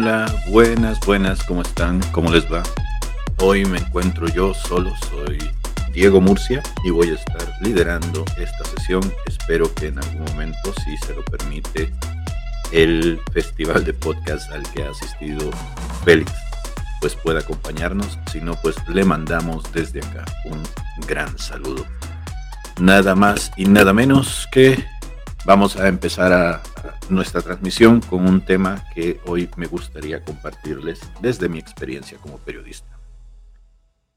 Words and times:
Hola, 0.00 0.32
buenas, 0.46 1.00
buenas, 1.00 1.42
¿cómo 1.42 1.62
están? 1.62 2.00
¿Cómo 2.12 2.30
les 2.30 2.44
va? 2.44 2.62
Hoy 3.38 3.64
me 3.64 3.78
encuentro 3.78 4.28
yo 4.28 4.54
solo, 4.54 4.94
soy 5.10 5.38
Diego 5.92 6.20
Murcia 6.20 6.62
y 6.84 6.90
voy 6.90 7.08
a 7.08 7.14
estar 7.14 7.42
liderando 7.62 8.24
esta 8.36 8.64
sesión. 8.76 9.12
Espero 9.26 9.74
que 9.74 9.88
en 9.88 9.98
algún 9.98 10.22
momento, 10.26 10.72
si 10.84 10.96
se 10.98 11.14
lo 11.14 11.24
permite, 11.24 11.92
el 12.70 13.20
festival 13.32 13.84
de 13.84 13.92
podcast 13.92 14.48
al 14.52 14.62
que 14.70 14.84
ha 14.84 14.90
asistido 14.90 15.50
Félix 16.04 16.30
pues 17.00 17.16
pueda 17.16 17.40
acompañarnos. 17.40 18.20
Si 18.30 18.40
no, 18.40 18.54
pues 18.62 18.76
le 18.86 19.04
mandamos 19.04 19.64
desde 19.72 19.98
acá 19.98 20.24
un 20.44 20.62
gran 21.08 21.36
saludo. 21.40 21.84
Nada 22.78 23.16
más 23.16 23.50
y 23.56 23.64
nada 23.64 23.92
menos 23.92 24.46
que 24.52 24.86
vamos 25.44 25.74
a 25.74 25.88
empezar 25.88 26.32
a, 26.32 26.62
nuestra 27.10 27.42
transmisión 27.42 28.00
con 28.00 28.26
un 28.26 28.40
tema 28.40 28.84
que 28.94 29.20
hoy 29.26 29.48
me 29.56 29.66
gustaría 29.66 30.22
compartirles 30.22 31.00
desde 31.20 31.48
mi 31.48 31.58
experiencia 31.58 32.18
como 32.18 32.38
periodista. 32.38 32.98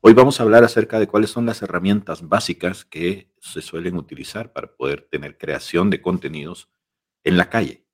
Hoy 0.02 0.14
vamos 0.14 0.40
a 0.40 0.44
hablar 0.44 0.64
acerca 0.64 1.00
de 1.00 1.08
cuáles 1.08 1.30
son 1.30 1.46
las 1.46 1.62
herramientas 1.62 2.28
básicas 2.28 2.86
que 2.86 3.32
se 3.40 3.62
suelen 3.62 3.98
utilizar 3.98 4.52
para 4.52 4.76
poder 4.76 5.08
tener 5.10 5.38
creación 5.38 5.90
de 5.90 6.02
contenidos 6.02 6.70
en 7.24 7.38
la 7.38 7.50
calle. 7.50 7.86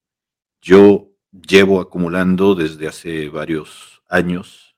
Yo 0.61 1.11
llevo 1.31 1.81
acumulando 1.81 2.55
desde 2.55 2.87
hace 2.87 3.29
varios 3.29 4.01
años, 4.09 4.75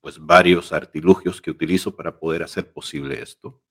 pues 0.00 0.18
varios 0.18 0.72
artilugios 0.72 1.40
que 1.40 1.50
utilizo 1.50 1.96
para 1.96 2.18
poder 2.18 2.42
hacer 2.42 2.72
posible 2.72 3.22
esto. 3.22 3.62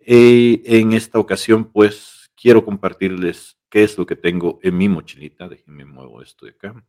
Y 0.00 0.62
en 0.64 0.92
esta 0.92 1.18
ocasión, 1.18 1.70
pues 1.70 2.30
quiero 2.34 2.64
compartirles 2.64 3.57
qué 3.68 3.84
es 3.84 3.98
lo 3.98 4.06
que 4.06 4.16
tengo 4.16 4.58
en 4.62 4.76
mi 4.76 4.88
mochilita. 4.88 5.48
Déjenme 5.48 5.84
muevo 5.84 6.22
esto 6.22 6.46
de 6.46 6.52
acá, 6.52 6.84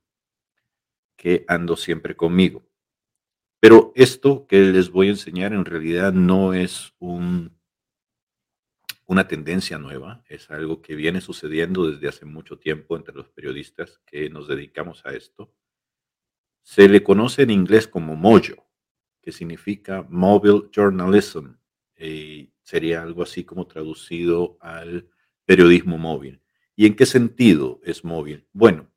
que 1.16 1.46
ando 1.48 1.76
siempre 1.76 2.16
conmigo. 2.16 2.64
Pero 3.60 3.92
esto 3.96 4.48
que 4.48 4.62
les 4.62 4.90
voy 4.90 5.08
a 5.08 5.12
enseñar 5.12 5.54
en 5.54 5.66
realidad 5.66 6.14
no 6.14 6.54
es 6.54 6.94
un, 7.00 7.60
una 9.06 9.28
tendencia 9.28 9.78
nueva, 9.78 10.24
es 10.30 10.50
algo 10.50 10.82
que 10.82 10.96
viene 10.96 11.20
sucediendo 11.20 11.92
desde 11.92 12.08
hace 12.08 12.26
mucho 12.26 12.58
tiempo 12.58 12.96
entre 12.96 13.16
los 13.16 13.28
periodistas 13.30 14.00
que 14.06 14.30
nos 14.30 14.48
dedicamos 14.48 15.06
a 15.06 15.10
esto. 15.12 15.54
Se 16.62 16.88
le 16.88 17.04
conoce 17.04 17.42
en 17.42 17.50
inglés 17.50 17.88
como 17.88 18.16
Mojo, 18.16 18.70
que 19.22 19.32
significa 19.32 20.06
Mobile 20.10 20.70
Journalism, 20.72 21.56
sería 22.64 23.02
algo 23.02 23.24
así 23.24 23.44
como 23.44 23.68
traducido 23.68 24.58
al 24.62 25.10
periodismo 25.46 25.98
móvil. 25.98 26.42
¿Y 26.80 26.86
en 26.86 26.96
qué 26.96 27.06
sentido 27.06 27.82
es 27.84 28.06
móvil? 28.06 28.48
Bueno, 28.54 28.90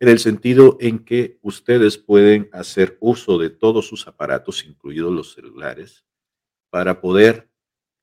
en 0.00 0.08
el 0.08 0.18
sentido 0.18 0.76
en 0.80 1.04
que 1.04 1.38
ustedes 1.40 1.96
pueden 1.96 2.50
hacer 2.52 2.98
uso 2.98 3.38
de 3.38 3.48
todos 3.48 3.86
sus 3.86 4.08
aparatos, 4.08 4.66
incluidos 4.66 5.12
los 5.12 5.34
celulares, 5.34 6.04
para 6.68 7.00
poder 7.00 7.48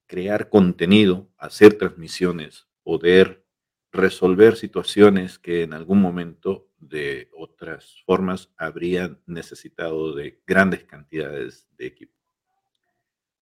crear 0.08 0.47
contenido, 0.47 1.30
hacer 1.38 1.73
transmisiones, 1.73 2.69
poder 2.81 3.45
resolver 3.92 4.55
situaciones 4.55 5.38
que 5.38 5.64
en 5.64 5.73
algún 5.73 6.02
momento 6.02 6.70
de 6.77 7.27
otras 7.33 8.03
formas 8.05 8.53
habrían 8.55 9.20
necesitado 9.25 10.16
de 10.16 10.42
grandes 10.47 10.86
cantidades 10.86 11.67
de 11.77 11.88
equipo. 11.88 12.16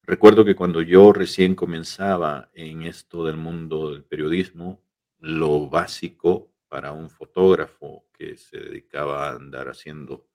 Recuerdo 0.02 0.44
que 0.44 0.56
cuando 0.56 0.82
yo 0.82 1.14
recién 1.14 1.54
comenzaba 1.54 2.50
en 2.56 2.82
esto 2.82 3.26
del 3.26 3.38
mundo 3.38 3.92
del 3.92 4.04
periodismo, 4.04 4.83
lo 5.24 5.70
básico 5.70 6.52
para 6.68 6.92
un 6.92 7.10
fotógrafo 7.10 8.06
que 8.12 8.36
se 8.36 8.58
dedicaba 8.58 9.30
a 9.30 9.36
andar 9.36 9.70
haciendo 9.70 10.28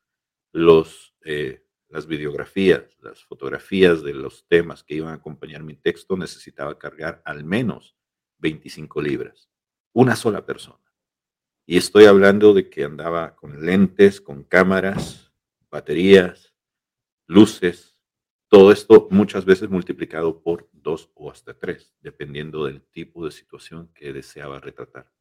eh, 1.25 1.62
las 1.91 2.06
videografías, 2.06 2.97
las 3.03 3.22
fotografías 3.22 4.03
de 4.03 4.15
los 4.15 4.47
temas 4.48 4.82
que 4.82 4.94
iban 4.94 5.10
a 5.10 5.16
acompañar 5.16 5.62
mi 5.62 5.75
texto, 5.75 6.16
necesitaba 6.16 6.78
cargar 6.78 7.21
al 7.27 7.44
menos 7.44 7.97
25 8.38 9.03
libras. 9.03 9.50
Una 9.93 10.16
sola 10.16 10.47
persona. 10.47 10.91
Y 11.66 11.77
estoy 11.77 12.06
hablando 12.06 12.54
de 12.54 12.71
que 12.71 12.84
andaba 12.84 13.37
con 13.37 13.66
lentes, 13.66 14.22
con 14.22 14.43
cámaras, 14.43 15.34
baterías, 15.71 16.54
luces, 17.27 17.98
todo 18.48 18.72
esto 18.72 19.06
muchas 19.10 19.44
veces 19.44 19.69
multiplicado 19.69 20.41
por 20.41 20.68
dos 20.88 21.10
o 21.15 21.31
hasta 21.31 21.53
tres, 21.53 21.94
dependiendo 22.00 22.65
del 22.65 22.81
tipo 22.81 23.26
de 23.26 23.31
situación 23.31 23.91
que 23.94 24.12
deseaba 24.12 24.59
retratar. 24.59 25.12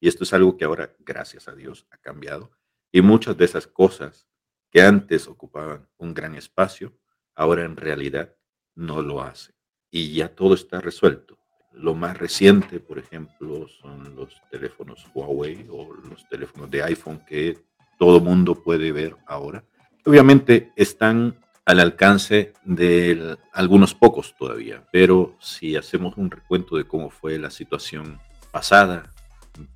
Y 0.00 0.08
esto 0.08 0.24
es 0.24 0.32
algo 0.32 0.56
que 0.56 0.64
ahora, 0.64 0.94
gracias 0.98 1.46
a 1.46 1.54
Dios, 1.54 1.86
ha 1.90 1.98
cambiado. 1.98 2.50
Y 2.90 3.00
muchas 3.00 3.36
de 3.36 3.44
esas 3.44 3.66
cosas 3.66 4.26
que 4.70 4.82
antes 4.82 5.28
ocupaban 5.28 5.88
un 5.98 6.14
gran 6.14 6.34
espacio, 6.34 6.92
ahora 7.36 7.64
en 7.64 7.76
realidad 7.76 8.34
no 8.74 9.02
lo 9.02 9.22
hacen. 9.22 9.54
Y 9.88 10.12
ya 10.14 10.34
todo 10.34 10.54
está 10.54 10.80
resuelto. 10.80 11.38
Lo 11.72 11.94
más 11.94 12.18
reciente, 12.18 12.80
por 12.80 12.98
ejemplo, 12.98 13.68
son 13.68 14.16
los 14.16 14.42
teléfonos 14.50 15.06
Huawei 15.14 15.66
o 15.70 15.94
los 15.94 16.28
teléfonos 16.28 16.70
de 16.70 16.82
iPhone 16.82 17.24
que 17.24 17.58
todo 17.98 18.20
mundo 18.20 18.60
puede 18.62 18.90
ver 18.90 19.16
ahora. 19.26 19.64
Obviamente 20.04 20.72
están 20.74 21.43
al 21.64 21.80
alcance 21.80 22.52
de 22.64 23.36
algunos 23.52 23.94
pocos 23.94 24.34
todavía, 24.38 24.84
pero 24.92 25.36
si 25.40 25.76
hacemos 25.76 26.16
un 26.16 26.30
recuento 26.30 26.76
de 26.76 26.84
cómo 26.84 27.10
fue 27.10 27.38
la 27.38 27.50
situación 27.50 28.20
pasada, 28.50 29.10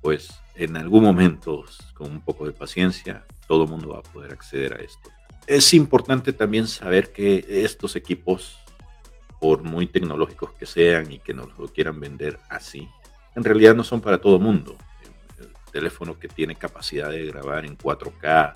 pues 0.01 0.29
en 0.55 0.77
algún 0.77 1.03
momento, 1.03 1.65
con 1.93 2.11
un 2.11 2.21
poco 2.21 2.45
de 2.45 2.51
paciencia, 2.51 3.25
todo 3.47 3.63
el 3.63 3.69
mundo 3.69 3.89
va 3.89 3.99
a 3.99 4.03
poder 4.03 4.33
acceder 4.33 4.73
a 4.73 4.77
esto. 4.77 5.09
Es 5.47 5.73
importante 5.73 6.33
también 6.33 6.67
saber 6.67 7.11
que 7.11 7.45
estos 7.47 7.95
equipos, 7.95 8.59
por 9.39 9.63
muy 9.63 9.87
tecnológicos 9.87 10.51
que 10.53 10.65
sean 10.65 11.11
y 11.11 11.19
que 11.19 11.33
nos 11.33 11.57
lo 11.57 11.67
quieran 11.69 11.99
vender 11.99 12.39
así, 12.49 12.87
en 13.35 13.43
realidad 13.43 13.73
no 13.73 13.83
son 13.83 14.01
para 14.01 14.19
todo 14.19 14.35
el 14.35 14.43
mundo. 14.43 14.75
El 15.39 15.49
teléfono 15.71 16.19
que 16.19 16.27
tiene 16.27 16.55
capacidad 16.55 17.09
de 17.09 17.25
grabar 17.25 17.65
en 17.65 17.77
4K, 17.77 18.53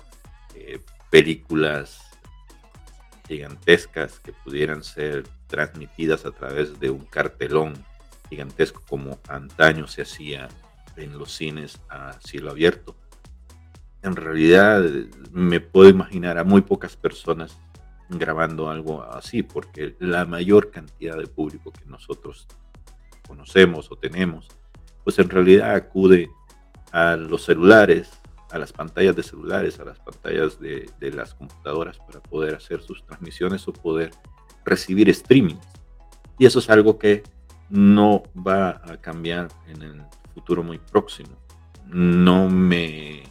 eh, 0.54 0.78
películas 1.10 2.03
gigantescas 3.26 4.20
que 4.20 4.32
pudieran 4.32 4.82
ser 4.82 5.24
transmitidas 5.46 6.26
a 6.26 6.30
través 6.30 6.78
de 6.80 6.90
un 6.90 7.04
cartelón 7.04 7.74
gigantesco 8.28 8.82
como 8.88 9.18
antaño 9.28 9.86
se 9.86 10.02
hacía 10.02 10.48
en 10.96 11.18
los 11.18 11.32
cines 11.32 11.80
a 11.88 12.14
cielo 12.20 12.50
abierto. 12.50 12.96
En 14.02 14.16
realidad 14.16 14.82
me 15.32 15.60
puedo 15.60 15.88
imaginar 15.88 16.38
a 16.38 16.44
muy 16.44 16.60
pocas 16.60 16.96
personas 16.96 17.56
grabando 18.08 18.68
algo 18.68 19.02
así, 19.02 19.42
porque 19.42 19.96
la 19.98 20.24
mayor 20.26 20.70
cantidad 20.70 21.16
de 21.16 21.26
público 21.26 21.72
que 21.72 21.86
nosotros 21.86 22.46
conocemos 23.26 23.90
o 23.90 23.96
tenemos, 23.96 24.48
pues 25.02 25.18
en 25.18 25.30
realidad 25.30 25.74
acude 25.74 26.30
a 26.92 27.16
los 27.16 27.44
celulares, 27.44 28.10
a 28.54 28.58
las 28.58 28.72
pantallas 28.72 29.16
de 29.16 29.24
celulares, 29.24 29.80
a 29.80 29.84
las 29.84 29.98
pantallas 29.98 30.60
de, 30.60 30.88
las 31.12 31.34
computadoras 31.34 31.98
para 31.98 32.20
poder 32.20 32.54
hacer 32.54 32.80
sus 32.80 33.04
transmisiones 33.04 33.66
o 33.66 33.72
poder 33.72 34.12
recibir 34.64 35.08
streaming. 35.10 35.56
Y 36.38 36.46
eso 36.46 36.60
es 36.60 36.70
algo 36.70 36.96
que 36.96 37.24
no 37.68 38.22
va 38.34 38.80
a 38.84 38.96
cambiar 39.00 39.48
en 39.66 39.82
el 39.82 40.02
futuro 40.32 40.62
muy 40.62 40.78
próximo. 40.78 41.36
No 41.86 42.48
me 42.48 43.24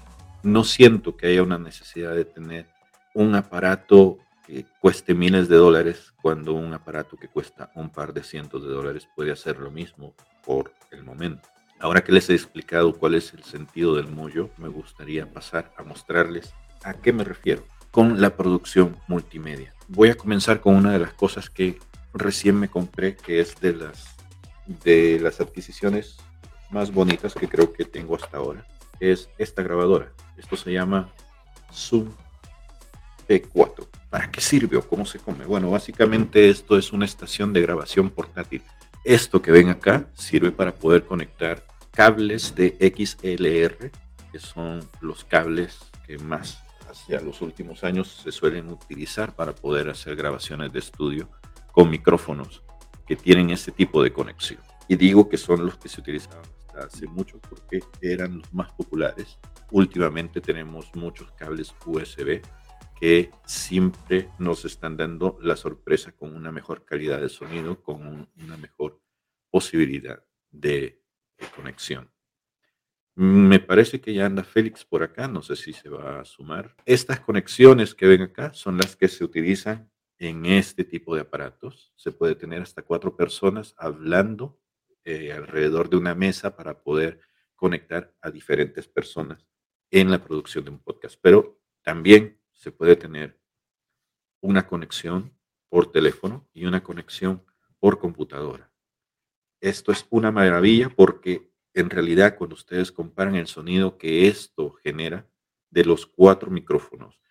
no 0.43 0.65
siento 0.65 1.15
que 1.15 1.27
haya 1.27 1.41
una 1.41 1.57
necesidad 1.57 2.13
de 2.13 2.25
tener 2.25 2.67
un 3.13 3.33
aparato 3.35 4.17
que 4.45 4.65
cueste 4.81 5.13
miles 5.13 5.47
de 5.47 5.55
dólares 5.55 6.13
cuando 6.21 6.53
un 6.53 6.73
aparato 6.73 7.15
que 7.15 7.29
cuesta 7.29 7.71
un 7.75 7.89
par 7.89 8.13
de 8.13 8.23
cientos 8.23 8.61
de 8.61 8.73
dólares 8.73 9.07
puede 9.15 9.31
hacer 9.31 9.57
lo 9.57 9.71
mismo 9.71 10.15
por 10.45 10.73
el 10.91 11.01
momento. 11.01 11.47
Ahora 11.83 12.01
que 12.01 12.13
les 12.13 12.29
he 12.29 12.33
explicado 12.33 12.93
cuál 12.93 13.13
es 13.13 13.33
el 13.33 13.43
sentido 13.43 13.95
del 13.95 14.07
mollo, 14.07 14.49
me 14.57 14.69
gustaría 14.69 15.29
pasar 15.29 15.73
a 15.75 15.83
mostrarles 15.83 16.53
a 16.81 16.93
qué 16.93 17.11
me 17.11 17.25
refiero 17.25 17.65
con 17.91 18.21
la 18.21 18.37
producción 18.37 18.95
multimedia. 19.09 19.73
Voy 19.89 20.07
a 20.07 20.15
comenzar 20.15 20.61
con 20.61 20.75
una 20.75 20.93
de 20.93 20.99
las 20.99 21.13
cosas 21.13 21.49
que 21.49 21.77
recién 22.13 22.57
me 22.57 22.69
compré, 22.69 23.17
que 23.17 23.41
es 23.41 23.59
de 23.59 23.73
las, 23.73 24.15
de 24.65 25.19
las 25.19 25.41
adquisiciones 25.41 26.15
más 26.71 26.89
bonitas 26.89 27.33
que 27.33 27.49
creo 27.49 27.73
que 27.73 27.83
tengo 27.83 28.15
hasta 28.15 28.37
ahora. 28.37 28.65
Es 29.01 29.29
esta 29.37 29.61
grabadora. 29.61 30.13
Esto 30.37 30.55
se 30.55 30.71
llama 30.71 31.09
Zoom 31.73 32.13
P4. 33.27 33.89
¿Para 34.09 34.31
qué 34.31 34.39
sirve 34.39 34.77
o 34.77 34.87
cómo 34.87 35.05
se 35.05 35.19
come? 35.19 35.43
Bueno, 35.43 35.69
básicamente 35.69 36.49
esto 36.49 36.77
es 36.77 36.93
una 36.93 37.03
estación 37.03 37.51
de 37.51 37.61
grabación 37.61 38.09
portátil. 38.09 38.63
Esto 39.03 39.41
que 39.41 39.51
ven 39.51 39.67
acá 39.67 40.07
sirve 40.13 40.53
para 40.53 40.73
poder 40.73 41.03
conectar 41.03 41.72
cables 41.93 42.55
de 42.55 42.75
XLR, 42.79 43.91
que 44.31 44.39
son 44.39 44.87
los 45.01 45.23
cables 45.23 45.79
que 46.05 46.17
más 46.17 46.63
hacia 46.89 47.21
los 47.21 47.41
últimos 47.41 47.83
años 47.83 48.21
se 48.23 48.31
suelen 48.31 48.69
utilizar 48.69 49.35
para 49.35 49.55
poder 49.55 49.89
hacer 49.89 50.15
grabaciones 50.15 50.73
de 50.73 50.79
estudio 50.79 51.29
con 51.71 51.89
micrófonos 51.89 52.63
que 53.07 53.15
tienen 53.15 53.49
ese 53.49 53.71
tipo 53.71 54.03
de 54.03 54.11
conexión. 54.11 54.59
Y 54.87 54.95
digo 54.95 55.29
que 55.29 55.37
son 55.37 55.65
los 55.65 55.77
que 55.77 55.89
se 55.89 56.01
utilizaban 56.01 56.43
hasta 56.67 56.85
hace 56.85 57.07
mucho 57.07 57.39
porque 57.49 57.79
eran 58.01 58.39
los 58.39 58.53
más 58.53 58.71
populares 58.73 59.39
últimamente 59.73 60.39
tenemos 60.39 60.93
muchos 60.93 61.31
cables 61.31 61.73
USB 61.85 62.41
que 62.99 63.31
siempre 63.45 64.29
nos 64.37 64.65
están 64.65 64.95
dando 64.95 65.37
la 65.41 65.57
sorpresa 65.57 66.13
con 66.13 66.35
una 66.35 66.51
mejor 66.51 66.85
calidad 66.85 67.19
de 67.19 67.27
sonido, 67.27 67.81
con 67.81 68.29
una 68.37 68.57
mejor 68.57 69.01
posibilidad 69.49 70.23
de, 70.51 71.02
conexión. 71.47 72.11
Me 73.15 73.59
parece 73.59 74.01
que 74.01 74.13
ya 74.13 74.25
anda 74.25 74.43
Félix 74.43 74.83
por 74.83 75.03
acá, 75.03 75.27
no 75.27 75.43
sé 75.43 75.55
si 75.55 75.71
se 75.71 75.87
va 75.87 76.19
a 76.19 76.25
sumar. 76.25 76.75
Estas 76.85 77.19
conexiones 77.19 77.93
que 77.93 78.07
ven 78.07 78.23
acá 78.23 78.53
son 78.53 78.77
las 78.77 78.95
que 78.95 79.07
se 79.07 79.23
utilizan 79.23 79.91
en 80.17 80.45
este 80.47 80.83
tipo 80.83 81.13
de 81.13 81.21
aparatos. 81.21 81.93
Se 81.95 82.11
puede 82.11 82.33
tener 82.35 82.63
hasta 82.63 82.81
cuatro 82.81 83.15
personas 83.15 83.75
hablando 83.77 84.59
eh, 85.03 85.31
alrededor 85.31 85.89
de 85.89 85.97
una 85.97 86.15
mesa 86.15 86.55
para 86.55 86.81
poder 86.81 87.19
conectar 87.55 88.15
a 88.21 88.31
diferentes 88.31 88.87
personas 88.87 89.45
en 89.91 90.09
la 90.09 90.23
producción 90.23 90.65
de 90.65 90.71
un 90.71 90.79
podcast. 90.79 91.19
Pero 91.21 91.61
también 91.83 92.41
se 92.51 92.71
puede 92.71 92.95
tener 92.95 93.39
una 94.41 94.65
conexión 94.65 95.37
por 95.69 95.91
teléfono 95.91 96.49
y 96.51 96.65
una 96.65 96.81
conexión 96.81 97.45
por 97.79 97.99
computadora. 97.99 98.72
Esto 99.63 99.93
es 99.93 100.05
una 100.09 100.29
maravilla 100.29 100.89
porque 100.89 101.49
en 101.73 101.89
realidad 101.89 102.35
cuando 102.37 102.53
ustedes 102.53 102.91
comparan 102.91 103.35
el 103.35 103.47
sonido 103.47 103.97
que 103.97 104.27
esto 104.27 104.73
genera 104.83 105.25
de 105.69 105.85
los 105.85 106.05
cuatro 106.05 106.51
micrófonos 106.51 107.21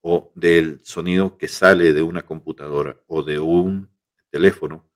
o 0.00 0.30
del 0.36 0.78
sonido 0.84 1.36
que 1.36 1.48
sale 1.48 1.92
de 1.92 2.02
una 2.02 2.22
computadora 2.22 3.02
o 3.08 3.24
de 3.24 3.40
un 3.40 3.90
teléfono, 4.30 4.88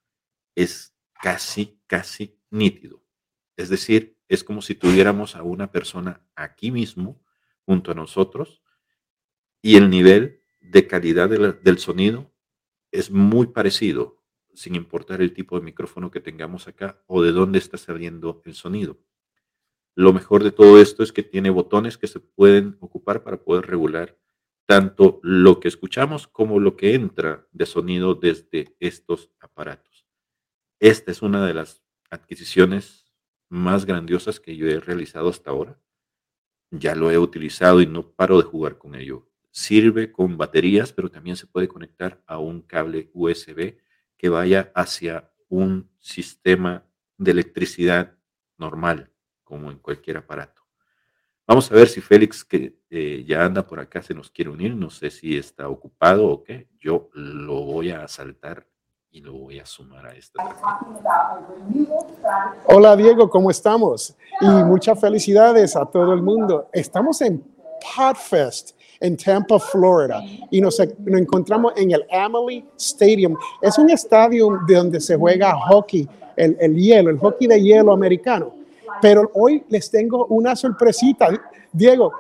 es 0.55 0.95
casi, 1.21 1.77
casi 1.89 2.39
nítido. 2.51 3.03
Es 3.57 3.69
decir, 3.69 4.17
es 4.29 4.45
como 4.45 4.63
si 4.63 4.77
tuviéramos 4.77 5.35
a 5.35 5.43
una 5.43 5.73
persona 5.73 6.25
aquí 6.37 6.71
mismo, 6.71 7.21
junto 7.65 7.91
a 7.91 7.97
nosotros, 7.97 8.63
y 9.61 9.75
el 9.75 9.91
nivel 9.91 10.45
de 10.61 10.87
calidad 10.87 11.29
del 11.29 11.79
sonido 11.79 12.33
es 12.93 13.11
muy 13.11 13.49
parecido, 13.49 14.16
sin 14.57 14.75
importar 14.75 15.21
el 15.23 15.33
tipo 15.33 15.59
de 15.59 15.65
micrófono 15.65 16.11
que 16.11 16.21
tengamos 16.21 16.67
acá 16.67 17.03
o 17.07 17.23
de 17.23 17.33
dónde 17.33 17.59
está 17.59 17.77
saliendo 17.77 18.43
el 18.45 18.55
sonido. 18.55 18.99
Lo 19.95 20.13
mejor 20.13 20.43
de 20.43 20.51
todo 20.51 20.81
esto 20.81 21.03
es 21.03 21.13
que 21.13 21.23
tiene 21.23 21.51
botones 21.51 21.99
que 21.99 22.07
se 22.07 22.21
pueden 22.21 22.77
ocupar 22.81 23.23
para 23.23 23.43
poder 23.43 23.67
regular 23.67 24.19
tanto 24.67 25.21
lo 25.23 25.61
que 25.61 25.69
escuchamos 25.69 26.27
como 26.27 26.59
lo 26.59 26.77
que 26.77 26.95
entra 26.95 27.47
de 27.53 27.67
sonido 27.67 28.15
desde 28.15 28.77
estos 28.81 29.31
aparatos. 29.39 30.07
Esta 30.81 31.13
es 31.13 31.23
una 31.23 31.47
de 31.47 31.55
las 31.55 31.83
adquisiciones 32.11 33.15
más 33.49 33.87
grandiosas 33.87 34.41
que 34.41 34.57
yo 34.57 34.67
he 34.69 34.81
realizado 34.81 35.29
hasta 35.29 35.51
ahora. 35.51 35.81
Ya 36.71 36.97
lo 36.97 37.11
he 37.11 37.19
utilizado 37.19 37.81
y 37.81 37.87
no 37.87 38.11
paro 38.11 38.39
de 38.39 38.43
jugar 38.43 38.77
con 38.77 38.97
ello. 38.97 39.31
Sirve 39.53 40.11
con 40.11 40.37
baterías, 40.37 40.93
pero 40.93 41.11
también 41.11 41.37
se 41.37 41.47
puede 41.47 41.69
conectar 41.69 42.23
a 42.27 42.39
un 42.39 42.61
cable 42.61 43.11
USB 43.15 43.79
que 44.17 44.29
vaya 44.29 44.73
hacia 44.75 45.31
un 45.49 45.91
sistema 45.99 46.85
de 47.19 47.31
electricidad 47.31 48.13
normal, 48.59 49.11
como 49.45 49.71
en 49.71 49.79
cualquier 49.79 50.19
aparato. 50.19 50.63
Vamos 51.47 51.71
a 51.71 51.75
ver 51.77 51.89
si 51.89 52.01
Félix, 52.01 52.45
que 52.45 52.81
eh, 52.91 53.25
ya 53.27 53.45
anda 53.45 53.65
por 53.65 53.79
acá, 53.79 54.03
se 54.03 54.15
nos 54.15 54.31
quiere 54.31 54.51
unir. 54.51 54.75
No 54.75 54.91
sé 54.91 55.11
si 55.11 55.37
está 55.37 55.69
ocupado 55.69 56.27
o 56.27 56.43
qué. 56.43 56.69
Yo 56.81 57.09
lo 57.13 57.63
voy 57.63 57.91
a 57.91 58.09
saltar 58.09 58.67
y 59.11 59.21
lo 59.21 59.33
voy 59.33 59.61
a 59.61 59.67
sumar 59.67 60.07
a 60.07 60.15
esta. 60.15 60.43
Hola 62.67 62.97
Diego, 62.97 63.31
¿cómo 63.31 63.51
estamos? 63.51 64.17
Y 64.41 64.47
muchas 64.47 65.01
felicidades 65.01 65.77
a 65.77 65.87
todo 65.87 66.13
el 66.13 66.21
mundo. 66.21 66.69
Estamos 66.73 67.23
en 67.23 67.56
Podfest 67.81 68.73
en 69.01 69.17
Tampa, 69.17 69.59
Florida, 69.59 70.23
y 70.51 70.61
nos, 70.61 70.79
nos 70.79 71.21
encontramos 71.21 71.73
en 71.77 71.91
el 71.91 72.05
Amalie 72.11 72.65
Stadium. 72.79 73.37
Es 73.61 73.79
un 73.79 73.91
estadio 73.91 74.59
de 74.67 74.75
donde 74.75 75.01
se 75.01 75.17
juega 75.17 75.55
hockey, 75.55 76.09
el, 76.37 76.57
el 76.61 76.75
hielo, 76.75 77.11
el 77.11 77.19
hockey 77.19 77.47
de 77.47 77.63
hielo 77.63 77.93
americano. 77.93 78.55
Pero 79.03 79.31
hoy 79.35 79.63
les 79.69 79.91
tengo 79.91 80.27
una 80.27 80.57
sorpresita. 80.57 81.29
Diego, 81.73 82.13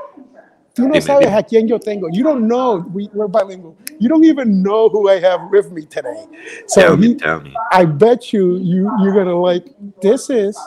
tú 0.74 0.86
no 0.86 1.00
sabes 1.00 1.28
a 1.28 1.42
quién 1.42 1.66
yo 1.66 1.80
tengo. 1.80 2.08
You 2.10 2.22
don't 2.22 2.46
know. 2.46 2.84
We, 2.92 3.08
we're 3.14 3.28
bilingual. 3.28 3.74
You 3.98 4.10
don't 4.10 4.24
even 4.24 4.62
know 4.62 4.90
who 4.90 5.08
I 5.08 5.18
have 5.20 5.48
with 5.50 5.72
me 5.72 5.86
today. 5.86 6.26
So 6.66 6.82
tell 6.82 6.96
me, 6.98 7.14
tell 7.14 7.40
me. 7.40 7.54
I 7.72 7.86
bet 7.86 8.32
you, 8.34 8.58
you 8.58 8.90
you're 9.02 9.14
gonna 9.14 9.40
like. 9.40 9.64
This 10.02 10.28
is. 10.28 10.58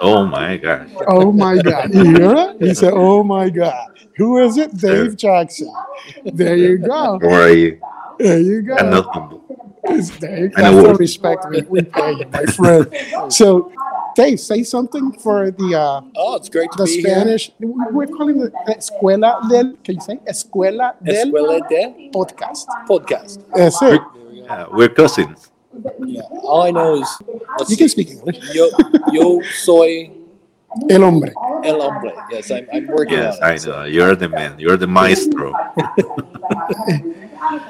Oh 0.00 0.24
my 0.26 0.56
God. 0.56 0.90
Oh 1.08 1.32
my 1.32 1.60
God. 1.62 1.92
You 1.94 2.04
hear 2.04 2.34
it? 2.36 2.62
He 2.62 2.74
said, 2.74 2.92
"Oh 2.94 3.22
my 3.22 3.50
God." 3.50 3.88
Who 4.16 4.38
is 4.38 4.56
it? 4.58 4.76
Dave 4.76 5.16
Jackson. 5.16 5.72
There 6.24 6.56
you 6.56 6.78
go. 6.78 7.18
How 7.22 7.28
are 7.30 7.50
you? 7.50 7.80
There 8.18 8.38
you 8.40 8.62
go. 8.62 8.74
I'm 8.76 8.90
not 8.90 9.06
humble. 9.12 9.40
It's 9.84 10.10
Dave. 10.18 10.52
I 10.56 10.70
know 10.70 10.82
the 10.82 10.88
what- 10.90 10.98
respect 11.00 11.46
we, 11.50 11.62
we 11.62 11.82
pay 11.82 12.12
you, 12.12 12.26
my 12.32 12.44
friend. 12.46 12.86
So, 13.32 13.72
Dave, 14.14 14.38
say 14.38 14.62
something 14.64 15.12
for 15.12 15.50
the 15.50 15.74
uh, 15.74 16.02
Oh, 16.14 16.36
it's 16.36 16.48
great 16.48 16.70
to 16.72 16.78
the 16.78 16.84
be 16.84 17.02
Spanish. 17.02 17.50
We're 17.58 18.06
calling 18.06 18.38
the 18.38 18.50
Escuela 18.68 19.48
del. 19.48 19.74
Can 19.82 19.94
you 19.96 20.00
say 20.02 20.16
Escuela 20.28 20.94
del 21.02 21.32
Escuela 21.32 21.68
de 21.68 22.10
Podcast? 22.12 22.66
podcast. 22.86 23.42
That's 23.54 23.80
it. 23.82 24.00
There 24.14 24.24
we 24.30 24.40
go. 24.42 24.46
Uh, 24.46 24.66
we're 24.72 24.88
cousins. 24.90 25.50
Yeah. 26.06 26.22
All 26.42 26.62
I 26.62 26.70
know 26.70 26.94
is 26.96 27.08
let's 27.58 27.70
You 27.70 27.76
can 27.76 27.88
speak 27.88 28.10
English. 28.10 28.54
Yo, 28.54 28.68
yo 29.12 29.40
soy 29.64 30.10
El 30.90 31.02
hombre. 31.02 31.32
el 31.64 31.80
hombre. 31.80 32.12
Yes, 32.30 32.50
I'm, 32.50 32.66
I'm 32.72 32.86
working 32.88 33.18
Yes, 33.18 33.38
on 33.38 33.44
I 33.44 33.52
it. 33.54 33.60
so- 33.60 33.84
You're 33.84 34.16
the 34.16 34.28
man. 34.28 34.58
You're 34.58 34.76
the 34.76 34.86
maestro. 34.86 35.52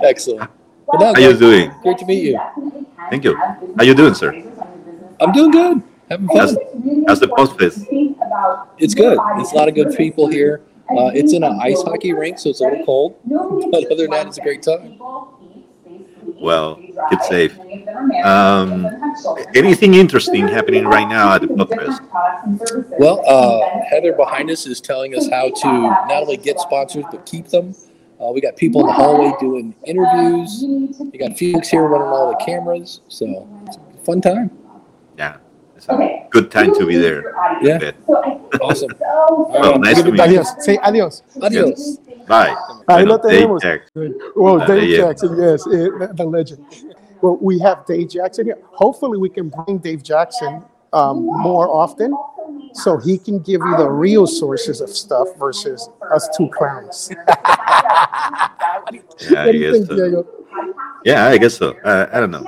Excellent. 0.02 0.50
But 0.86 1.00
no, 1.00 1.06
How 1.06 1.12
are 1.14 1.20
you 1.20 1.36
doing? 1.38 1.70
great 1.82 1.98
to 1.98 2.06
meet 2.06 2.22
you. 2.24 2.40
Thank 3.10 3.24
you. 3.24 3.36
How 3.36 3.56
are 3.78 3.84
you 3.84 3.94
doing, 3.94 4.14
sir? 4.14 4.32
I'm 5.20 5.32
doing 5.32 5.50
good. 5.50 5.82
Having 6.10 6.28
How's, 6.36 6.54
fun. 6.54 7.04
how's 7.08 7.20
the 7.20 7.28
post 7.28 7.58
fest? 7.58 7.86
It's 8.78 8.94
good. 8.94 9.18
It's 9.38 9.52
a 9.52 9.56
lot 9.56 9.68
of 9.68 9.74
good 9.74 9.96
people 9.96 10.26
here. 10.28 10.62
Uh, 10.90 11.06
it's 11.14 11.32
in 11.32 11.42
an 11.42 11.58
ice 11.62 11.80
hockey 11.82 12.12
rink, 12.12 12.38
so 12.38 12.50
it's 12.50 12.60
a 12.60 12.64
little 12.64 12.84
cold. 12.84 13.16
But 13.70 13.86
other 13.90 14.02
than 14.02 14.10
that, 14.10 14.26
it's 14.26 14.38
a 14.38 14.42
great 14.42 14.62
time. 14.62 14.98
Well, 16.42 16.76
keep 17.08 17.22
safe. 17.22 17.56
Um, 18.24 18.88
anything 19.54 19.94
interesting 19.94 20.48
happening 20.48 20.86
right 20.86 21.08
now 21.08 21.34
at 21.34 21.42
the 21.42 21.48
post 21.48 21.74
fest? 21.74 22.02
Well, 22.98 23.22
uh, 23.26 23.84
Heather 23.88 24.12
behind 24.12 24.50
us 24.50 24.66
is 24.66 24.80
telling 24.80 25.14
us 25.14 25.28
how 25.30 25.50
to 25.50 25.68
not 25.68 26.22
only 26.22 26.36
get 26.36 26.58
sponsors 26.58 27.04
but 27.12 27.24
keep 27.26 27.46
them. 27.46 27.74
Uh, 28.20 28.32
we 28.32 28.40
got 28.40 28.56
people 28.56 28.80
in 28.80 28.88
the 28.88 28.92
hallway 28.92 29.32
doing 29.38 29.74
interviews. 29.84 30.62
You 30.62 31.18
got 31.18 31.38
Felix 31.38 31.68
here 31.68 31.84
running 31.84 32.08
all 32.08 32.30
the 32.30 32.44
cameras, 32.44 33.00
so 33.08 33.48
it's 33.66 33.76
a 33.76 34.04
fun 34.04 34.20
time. 34.20 34.50
Yeah, 35.16 35.36
it's 35.76 35.88
a 35.88 36.26
good 36.30 36.50
time 36.50 36.74
to 36.74 36.86
be 36.86 36.96
there. 36.96 37.34
Yeah. 37.62 37.92
Awesome. 38.60 38.90
Well, 39.00 39.78
nice 39.78 40.02
to 40.02 40.10
meet 40.10 40.18
you. 40.28 40.40
Adiós. 40.40 40.60
Say 40.60 40.76
adiós. 40.78 41.22
Adios. 41.40 41.98
Bye. 42.26 42.54
Ahí 42.88 43.06
lo 43.06 43.18
Dave 43.18 43.46
tenemos. 43.46 43.62
Jackson. 43.62 44.18
Well, 44.36 44.66
Dave. 44.66 44.96
Jackson, 44.96 45.36
yes, 45.38 45.66
eh, 45.66 45.88
the, 46.14 46.24
legend. 46.24 46.64
Well, 47.20 47.38
we 47.40 47.58
have 47.60 47.84
Dave 47.86 48.08
Jackson 48.08 48.46
here. 48.46 48.58
Hopefully, 48.72 49.18
we 49.18 49.28
can 49.28 49.48
bring 49.48 49.78
Dave 49.78 50.02
Jackson 50.02 50.62
um, 50.92 51.24
more 51.24 51.68
often 51.68 52.14
so 52.74 52.98
he 52.98 53.18
can 53.18 53.38
give 53.38 53.60
you 53.60 53.76
the 53.76 53.88
real 53.88 54.26
sources 54.26 54.80
of 54.80 54.90
stuff 54.90 55.28
versus 55.38 55.88
us 56.12 56.28
two 56.36 56.48
clowns. 56.56 57.10
Yeah, 59.30 59.42
I 59.42 59.46
What 59.46 59.52
do 59.52 59.58
you 59.58 59.70
guess 59.72 59.88
think, 59.88 59.98
so. 59.98 60.26
Yeah, 61.04 61.26
I 61.26 61.38
guess 61.38 61.54
so. 61.54 61.70
Uh, 61.84 62.08
I 62.12 62.20
don't 62.20 62.30
know. 62.30 62.44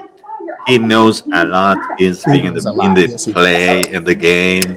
He 0.67 0.79
knows 0.79 1.23
a 1.33 1.45
lot. 1.45 1.79
He's 1.99 2.25
been 2.25 2.47
in 2.47 2.55
knows 2.55 2.67
a 2.67 2.73
the, 2.73 2.83
in 2.83 2.95
the 2.95 3.09
yes, 3.09 3.27
play, 3.27 3.83
in 3.91 4.05
the 4.05 4.15
game 4.15 4.77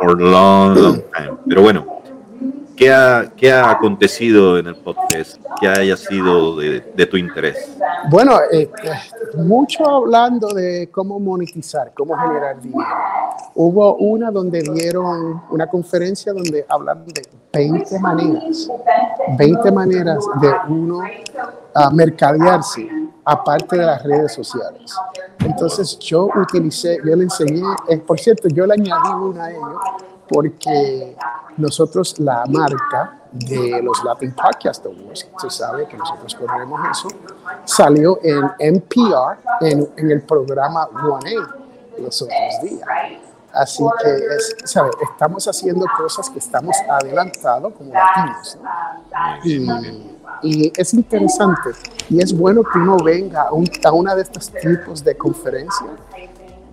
for 0.00 0.10
a 0.10 0.14
long, 0.14 0.74
long 0.74 1.02
time. 1.12 1.38
Pero 1.48 1.62
bueno, 1.62 1.99
¿qué 2.80 2.90
ha, 2.90 3.30
qué 3.36 3.52
ha 3.52 3.70
acontecido 3.70 4.56
en 4.56 4.68
el 4.68 4.76
podcast 4.76 5.36
que 5.60 5.68
haya 5.68 5.98
sido 5.98 6.56
de, 6.56 6.80
de 6.80 7.06
tu 7.06 7.18
interés? 7.18 7.76
Bueno, 8.08 8.38
eh, 8.50 8.70
mucho 9.36 9.86
hablando 9.86 10.48
de 10.48 10.88
cómo 10.90 11.20
monetizar, 11.20 11.92
cómo 11.94 12.16
generar 12.16 12.58
dinero. 12.58 12.88
Hubo 13.54 13.96
una 13.96 14.30
donde 14.30 14.62
dieron 14.62 15.42
una 15.50 15.66
conferencia 15.66 16.32
donde 16.32 16.64
hablaron 16.66 17.06
de 17.08 17.22
20 17.52 17.98
maneras, 17.98 18.70
20 19.36 19.72
maneras 19.72 20.24
de 20.40 20.50
uno 20.72 21.00
ah, 21.74 21.90
mercadearse 21.90 22.88
aparte 23.26 23.76
de 23.76 23.84
las 23.84 24.02
redes 24.02 24.32
sociales. 24.32 24.94
Entonces 25.40 25.98
yo 25.98 26.30
utilicé, 26.34 26.96
yo 27.04 27.14
le 27.14 27.24
enseñé, 27.24 27.62
eh, 27.90 27.98
por 27.98 28.18
cierto, 28.18 28.48
yo 28.48 28.64
le 28.66 28.72
añadí 28.72 29.10
una 29.20 29.44
a 29.44 29.50
ellos 29.50 29.76
porque 30.30 31.16
nosotros, 31.56 32.18
la 32.20 32.44
marca 32.46 33.20
de 33.32 33.82
los 33.82 34.02
Latin 34.04 34.32
Podcast 34.32 34.86
Awards, 34.86 35.28
se 35.38 35.50
sabe 35.50 35.86
que 35.86 35.96
nosotros 35.96 36.34
corremos 36.36 36.80
eso, 36.90 37.08
salió 37.64 38.18
en 38.22 38.50
NPR, 38.58 39.38
en, 39.60 39.88
en 39.96 40.10
el 40.10 40.22
programa 40.22 40.88
1A 40.88 41.54
los 41.98 42.22
otros 42.22 42.62
días. 42.62 42.88
Así 43.52 43.84
que, 44.02 44.10
es, 44.36 44.56
¿sabe? 44.64 44.90
estamos 45.02 45.46
haciendo 45.48 45.84
cosas 45.96 46.30
que 46.30 46.38
estamos 46.38 46.76
adelantados 46.88 47.72
como 47.74 47.92
latinos. 47.92 48.58
Y, 49.42 49.66
y, 50.42 50.72
es 50.76 50.94
interesante 50.94 51.70
y 52.08 52.22
es 52.22 52.36
bueno 52.36 52.62
que 52.62 52.78
uno 52.78 52.96
venga 53.02 53.42
a, 53.42 53.52
un, 53.52 53.68
a 53.84 53.92
una 53.92 54.14
de 54.14 54.22
estos 54.22 54.52
tipos 54.52 55.02
de 55.02 55.16
conferencias 55.16 55.90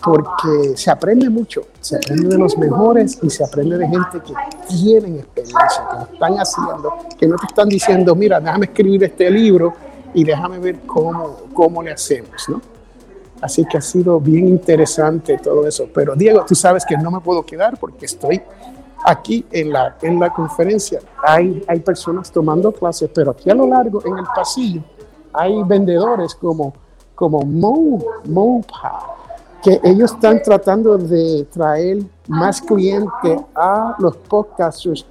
porque 0.03 0.75
se 0.75 0.91
aprende 0.91 1.29
mucho, 1.29 1.63
se 1.79 1.95
aprende 1.95 2.29
de 2.29 2.37
los 2.37 2.57
mejores 2.57 3.19
y 3.21 3.29
se 3.29 3.43
aprende 3.43 3.77
de 3.77 3.87
gente 3.87 4.21
que 4.25 4.33
tienen 4.67 5.19
experiencia, 5.19 5.87
que 6.07 6.13
están 6.13 6.33
haciendo, 6.35 6.93
que 7.17 7.27
no 7.27 7.35
te 7.37 7.47
están 7.47 7.69
diciendo, 7.69 8.15
mira, 8.15 8.39
déjame 8.39 8.65
escribir 8.65 9.03
este 9.03 9.29
libro 9.29 9.73
y 10.13 10.23
déjame 10.23 10.59
ver 10.59 10.79
cómo, 10.85 11.37
cómo 11.53 11.81
le 11.81 11.91
hacemos, 11.91 12.47
¿no? 12.47 12.61
Así 13.41 13.65
que 13.65 13.77
ha 13.77 13.81
sido 13.81 14.19
bien 14.19 14.47
interesante 14.47 15.37
todo 15.37 15.67
eso. 15.67 15.87
Pero 15.93 16.15
Diego, 16.15 16.43
tú 16.47 16.55
sabes 16.55 16.85
que 16.85 16.97
no 16.97 17.11
me 17.11 17.19
puedo 17.19 17.45
quedar 17.45 17.79
porque 17.79 18.05
estoy 18.07 18.41
aquí 19.05 19.45
en 19.51 19.71
la, 19.71 19.95
en 20.01 20.19
la 20.19 20.31
conferencia. 20.31 20.99
Hay, 21.23 21.63
hay 21.67 21.79
personas 21.81 22.31
tomando 22.31 22.71
clases, 22.71 23.09
pero 23.13 23.31
aquí 23.31 23.49
a 23.49 23.55
lo 23.55 23.67
largo, 23.67 24.01
en 24.05 24.17
el 24.17 24.25
pasillo, 24.35 24.81
hay 25.33 25.61
vendedores 25.63 26.33
como, 26.33 26.73
como 27.13 27.41
Mo, 27.41 28.03
Mopa, 28.25 29.16
que 29.63 29.79
ellos 29.83 30.13
están 30.13 30.41
tratando 30.41 30.97
de 30.97 31.45
traer 31.51 31.99
más 32.27 32.61
clientes 32.61 33.39
a 33.55 33.95
los 33.99 34.15
podcasters 34.17 35.05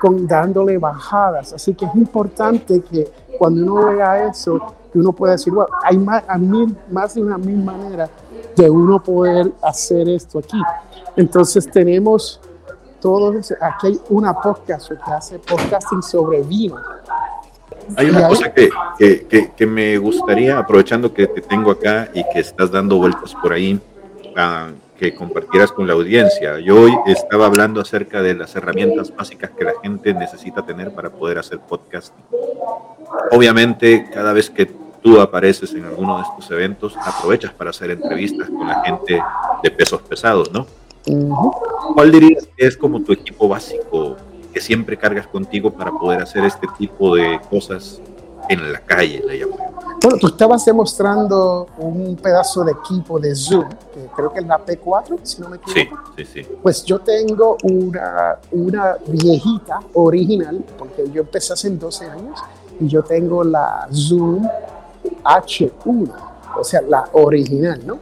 con 0.00 0.26
dándole 0.26 0.78
bajadas. 0.78 1.52
Así 1.52 1.74
que 1.74 1.84
es 1.84 1.94
importante 1.94 2.80
que 2.80 3.10
cuando 3.38 3.62
uno 3.62 3.86
vea 3.86 4.28
eso, 4.28 4.74
que 4.92 4.98
uno 4.98 5.12
pueda 5.12 5.32
decir, 5.32 5.52
bueno, 5.52 5.70
hay 5.84 5.98
más, 5.98 6.24
mil, 6.38 6.76
más 6.90 7.14
de 7.14 7.22
una 7.22 7.38
mil 7.38 7.62
maneras 7.62 8.10
de 8.56 8.68
uno 8.68 9.02
poder 9.02 9.52
hacer 9.62 10.08
esto 10.08 10.38
aquí. 10.38 10.60
Entonces 11.16 11.70
tenemos 11.70 12.40
todos, 13.00 13.52
aquí 13.60 13.86
hay 13.88 14.00
una 14.08 14.34
podcast 14.34 14.90
que 14.90 15.12
hace 15.12 15.38
podcasting 15.38 16.02
sobre 16.02 16.42
vino. 16.42 16.76
Hay 17.96 18.10
una 18.10 18.28
cosa 18.28 18.52
que, 18.52 18.70
que, 18.98 19.52
que, 19.56 19.66
me 19.66 19.98
gustaría, 19.98 20.58
aprovechando 20.58 21.12
que 21.12 21.26
te 21.26 21.40
tengo 21.40 21.70
acá 21.70 22.08
y 22.14 22.22
que 22.32 22.40
estás 22.40 22.70
dando 22.70 22.98
vueltas 22.98 23.34
por 23.34 23.52
ahí, 23.52 23.80
a, 24.36 24.70
que 25.00 25.14
compartieras 25.14 25.72
con 25.72 25.86
la 25.86 25.94
audiencia. 25.94 26.60
Yo 26.60 26.82
hoy 26.82 26.92
estaba 27.06 27.46
hablando 27.46 27.80
acerca 27.80 28.20
de 28.20 28.34
las 28.34 28.54
herramientas 28.54 29.14
básicas 29.16 29.50
que 29.50 29.64
la 29.64 29.72
gente 29.82 30.12
necesita 30.12 30.64
tener 30.64 30.92
para 30.94 31.08
poder 31.08 31.38
hacer 31.38 31.58
podcasting. 31.58 32.22
Obviamente, 33.32 34.06
cada 34.12 34.34
vez 34.34 34.50
que 34.50 34.70
tú 35.02 35.18
apareces 35.18 35.72
en 35.72 35.86
alguno 35.86 36.18
de 36.18 36.24
estos 36.24 36.50
eventos, 36.50 36.96
aprovechas 36.98 37.52
para 37.54 37.70
hacer 37.70 37.90
entrevistas 37.90 38.50
con 38.50 38.68
la 38.68 38.82
gente 38.84 39.22
de 39.62 39.70
pesos 39.70 40.02
pesados, 40.02 40.52
¿no? 40.52 40.66
¿Cuál 41.94 42.12
dirías 42.12 42.46
que 42.54 42.66
es 42.66 42.76
como 42.76 43.02
tu 43.02 43.12
equipo 43.12 43.48
básico 43.48 44.16
que 44.52 44.60
siempre 44.60 44.98
cargas 44.98 45.26
contigo 45.26 45.70
para 45.70 45.92
poder 45.92 46.20
hacer 46.20 46.44
este 46.44 46.66
tipo 46.76 47.14
de 47.16 47.40
cosas 47.48 48.02
en 48.48 48.70
la 48.70 48.80
calle, 48.80 49.22
le 49.26 49.38
llamo? 49.38 49.69
Bueno, 50.02 50.16
tú 50.18 50.28
estabas 50.28 50.64
demostrando 50.64 51.66
un 51.78 52.16
pedazo 52.16 52.64
de 52.64 52.72
equipo 52.72 53.18
de 53.18 53.34
Zoom, 53.34 53.68
que 53.92 54.06
creo 54.16 54.32
que 54.32 54.40
es 54.40 54.46
la 54.46 54.58
P4, 54.64 55.18
si 55.22 55.42
no 55.42 55.50
me 55.50 55.56
equivoco. 55.56 56.02
Sí, 56.16 56.24
sí, 56.24 56.42
sí. 56.42 56.48
Pues 56.62 56.82
yo 56.84 57.00
tengo 57.00 57.58
una, 57.64 58.38
una 58.50 58.96
viejita 59.06 59.80
original, 59.92 60.64
porque 60.78 61.10
yo 61.10 61.20
empecé 61.20 61.52
hace 61.52 61.68
12 61.68 62.06
años, 62.06 62.40
y 62.80 62.88
yo 62.88 63.02
tengo 63.02 63.44
la 63.44 63.88
Zoom 63.92 64.48
H1, 65.22 66.10
o 66.58 66.64
sea, 66.64 66.80
la 66.80 67.08
original, 67.12 67.80
¿no? 67.84 67.98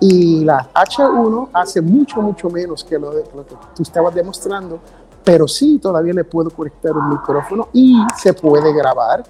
Y 0.00 0.44
la 0.44 0.68
H1 0.72 1.50
hace 1.52 1.82
mucho, 1.82 2.22
mucho 2.22 2.48
menos 2.48 2.82
que 2.84 2.98
lo, 2.98 3.10
de, 3.10 3.24
lo 3.34 3.46
que 3.46 3.54
tú 3.76 3.82
estabas 3.82 4.14
demostrando, 4.14 4.80
pero 5.22 5.46
sí 5.46 5.78
todavía 5.78 6.14
le 6.14 6.24
puedo 6.24 6.50
conectar 6.50 6.92
un 6.92 7.10
micrófono 7.10 7.68
y 7.72 7.96
se 8.16 8.32
puede 8.32 8.72
grabar. 8.72 9.24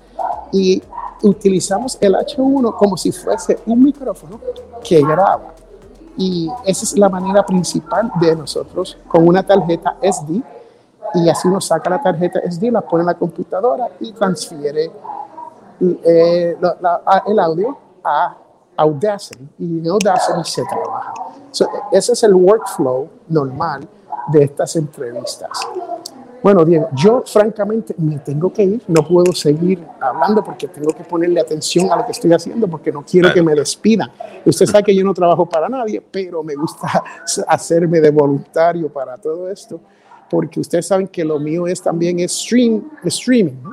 Y 0.53 0.81
utilizamos 1.23 1.99
el 2.01 2.15
H1 2.15 2.77
como 2.77 2.97
si 2.97 3.13
fuese 3.13 3.59
un 3.67 3.83
micrófono 3.83 4.41
que 4.83 5.01
graba. 5.03 5.55
Y 6.17 6.49
esa 6.65 6.85
es 6.85 6.99
la 6.99 7.09
manera 7.09 7.45
principal 7.45 8.11
de 8.21 8.37
nosotros 8.37 8.97
con 9.09 9.27
una 9.27 9.43
tarjeta 9.43 9.97
SD. 10.01 10.43
Y 11.15 11.29
así 11.29 11.49
uno 11.49 11.61
saca 11.61 11.91
la 11.91 12.03
tarjeta 12.03 12.41
SD, 12.41 12.71
la 12.71 12.81
pone 12.81 13.03
en 13.03 13.07
la 13.07 13.15
computadora 13.15 13.89
y 14.01 14.13
transfiere 14.13 14.91
eh, 15.81 16.57
el 17.27 17.39
audio 17.39 17.77
a 18.03 18.37
Audacity 18.77 19.49
y 19.59 19.79
en 19.79 19.89
Audacity 19.89 20.43
se 20.45 20.63
trabaja. 20.65 21.13
ese 21.93 22.13
es 22.13 22.23
el 22.25 22.35
workflow 22.35 23.09
normal 23.29 23.89
de 24.29 24.45
estas 24.45 24.75
entrevistas. 24.77 25.51
Bueno, 26.45 26.63
Diego, 26.63 26.91
yo 26.95 27.23
francamente 27.25 27.95
me 27.97 28.19
tengo 28.19 28.53
que 28.53 28.63
ir, 28.63 28.83
no 28.89 29.03
puedo 29.03 29.33
seguir 29.33 29.83
hablando 29.99 30.45
porque 30.45 30.69
tengo 30.69 30.93
que 30.93 31.03
ponerle 31.03 31.41
atención 31.41 31.91
a 31.91 31.97
lo 31.97 32.05
que 32.05 32.13
estoy 32.13 32.35
haciendo 32.35 32.69
porque 32.69 32.93
no 32.93 33.03
quiero 33.03 33.33
que 33.33 33.41
me 33.41 33.55
despidan. 33.55 34.11
Usted 34.45 34.67
sabe 34.67 34.85
que 34.85 34.95
yo 34.95 35.03
no 35.03 35.15
trabajo 35.15 35.47
para 35.47 35.71
nadie, 35.71 36.03
pero 36.03 36.43
me 36.43 36.55
gusta 36.55 37.03
hacerme 37.49 37.99
de 37.99 38.11
voluntario 38.11 38.91
para 38.91 39.17
todo 39.17 39.49
esto 39.49 39.81
porque 40.29 40.61
ustedes 40.61 40.87
saben 40.87 41.09
que 41.09 41.25
lo 41.25 41.41
mío 41.41 41.67
es 41.67 41.81
también 41.81 42.21
es 42.21 42.33
stream, 42.33 42.91
streaming. 43.05 43.63
¿no? 43.63 43.71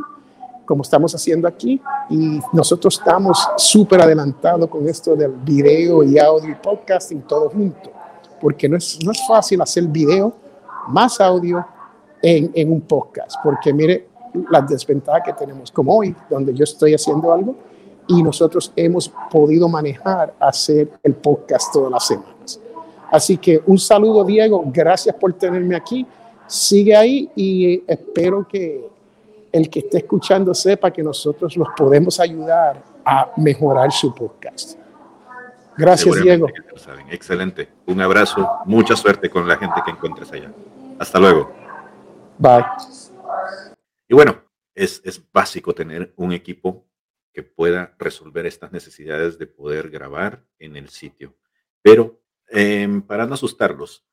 como 0.63 0.83
estamos 0.83 1.13
haciendo 1.13 1.49
aquí. 1.49 1.81
Y 2.09 2.39
nosotros 2.53 2.97
estamos 2.97 3.37
súper 3.57 3.99
adelantados 3.99 4.69
con 4.69 4.87
esto 4.87 5.17
del 5.17 5.31
video 5.31 6.01
y 6.03 6.17
audio 6.17 6.49
y 6.49 6.55
podcasting 6.55 7.23
todo 7.23 7.49
junto, 7.49 7.91
porque 8.39 8.69
no 8.69 8.77
es, 8.77 8.97
no 9.03 9.11
es 9.11 9.19
fácil 9.27 9.61
hacer 9.61 9.83
video 9.83 10.33
más 10.87 11.19
audio 11.19 11.65
en, 12.21 12.51
en 12.53 12.71
un 12.71 12.81
podcast, 12.81 13.37
porque 13.43 13.73
mire 13.73 14.07
las 14.49 14.67
desventajas 14.67 15.23
que 15.25 15.33
tenemos 15.33 15.71
como 15.71 15.97
hoy, 15.97 16.15
donde 16.29 16.53
yo 16.53 16.63
estoy 16.63 16.93
haciendo 16.93 17.31
algo 17.33 17.55
y 18.07 18.21
nosotros 18.23 18.71
hemos 18.75 19.11
podido 19.29 19.67
manejar 19.67 20.33
hacer 20.39 20.89
el 21.03 21.13
podcast 21.13 21.71
todas 21.71 21.91
las 21.91 22.05
semanas. 22.07 22.59
Así 23.11 23.37
que 23.37 23.61
un 23.65 23.77
saludo, 23.77 24.23
Diego. 24.23 24.63
Gracias 24.67 25.15
por 25.15 25.33
tenerme 25.33 25.75
aquí. 25.75 26.05
Sigue 26.47 26.95
ahí 26.95 27.29
y 27.35 27.83
espero 27.87 28.47
que 28.47 28.89
el 29.51 29.69
que 29.69 29.79
esté 29.79 29.97
escuchando 29.97 30.53
sepa 30.53 30.91
que 30.91 31.03
nosotros 31.03 31.55
los 31.57 31.67
podemos 31.75 32.19
ayudar 32.19 32.81
a 33.05 33.31
mejorar 33.37 33.91
su 33.91 34.13
podcast. 34.13 34.77
Gracias, 35.77 36.21
Diego. 36.21 36.47
Excelente. 37.09 37.69
Un 37.87 38.01
abrazo. 38.01 38.47
Mucha 38.65 38.95
suerte 38.95 39.29
con 39.29 39.47
la 39.47 39.57
gente 39.57 39.81
que 39.83 39.91
encuentres 39.91 40.31
allá. 40.31 40.51
Hasta 40.99 41.19
luego. 41.19 41.49
Y 44.07 44.13
bueno, 44.13 44.43
es, 44.75 45.01
es 45.03 45.21
básico 45.31 45.73
tener 45.73 46.13
un 46.15 46.31
equipo 46.33 46.87
que 47.33 47.43
pueda 47.43 47.95
resolver 47.97 48.45
estas 48.45 48.71
necesidades 48.71 49.37
de 49.37 49.47
poder 49.47 49.89
grabar 49.89 50.45
en 50.59 50.75
el 50.75 50.89
sitio. 50.89 51.37
Pero 51.81 52.21
eh, 52.49 52.87
para 53.07 53.25
no 53.25 53.35
asustarlos, 53.35 54.05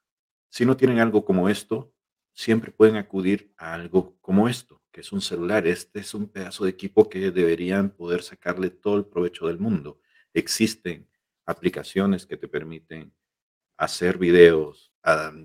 si 0.48 0.64
no 0.64 0.76
tienen 0.76 1.00
algo 1.00 1.24
como 1.24 1.48
esto, 1.48 1.92
siempre 2.32 2.70
pueden 2.70 2.96
acudir 2.96 3.52
a 3.56 3.74
algo 3.74 4.16
como 4.20 4.48
esto 4.48 4.78
que 4.98 5.02
es 5.02 5.12
un 5.12 5.20
celular. 5.20 5.66
Este 5.66 6.00
es 6.00 6.14
un 6.14 6.28
pedazo 6.28 6.64
de 6.64 6.70
equipo 6.70 7.08
que 7.08 7.30
deberían 7.30 7.90
poder 7.90 8.22
sacarle 8.22 8.70
todo 8.70 8.96
el 8.96 9.06
provecho 9.06 9.46
del 9.46 9.58
mundo. 9.58 10.00
Existen 10.34 11.08
aplicaciones 11.46 12.26
que 12.26 12.36
te 12.36 12.48
permiten 12.48 13.14
hacer 13.76 14.18
videos, 14.18 14.92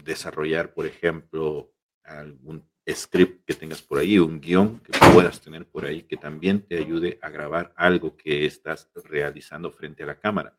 desarrollar, 0.04 0.74
por 0.74 0.86
ejemplo, 0.86 1.72
algún 2.04 2.68
script 2.88 3.46
que 3.46 3.54
tengas 3.54 3.82
por 3.82 4.00
ahí, 4.00 4.20
un 4.20 4.42
guion 4.42 4.80
que 4.80 4.92
puedas 5.14 5.40
tener 5.40 5.66
por 5.66 5.86
ahí 5.86 6.04
que 6.04 6.18
también 6.18 6.62
te 6.62 6.78
ayude 6.78 7.18
a 7.22 7.30
grabar 7.30 7.74
algo 7.78 8.18
que 8.18 8.46
estás 8.46 8.90
realizando 9.06 9.72
frente 9.72 10.04
a 10.04 10.08
la 10.08 10.20
cámara. 10.20 10.58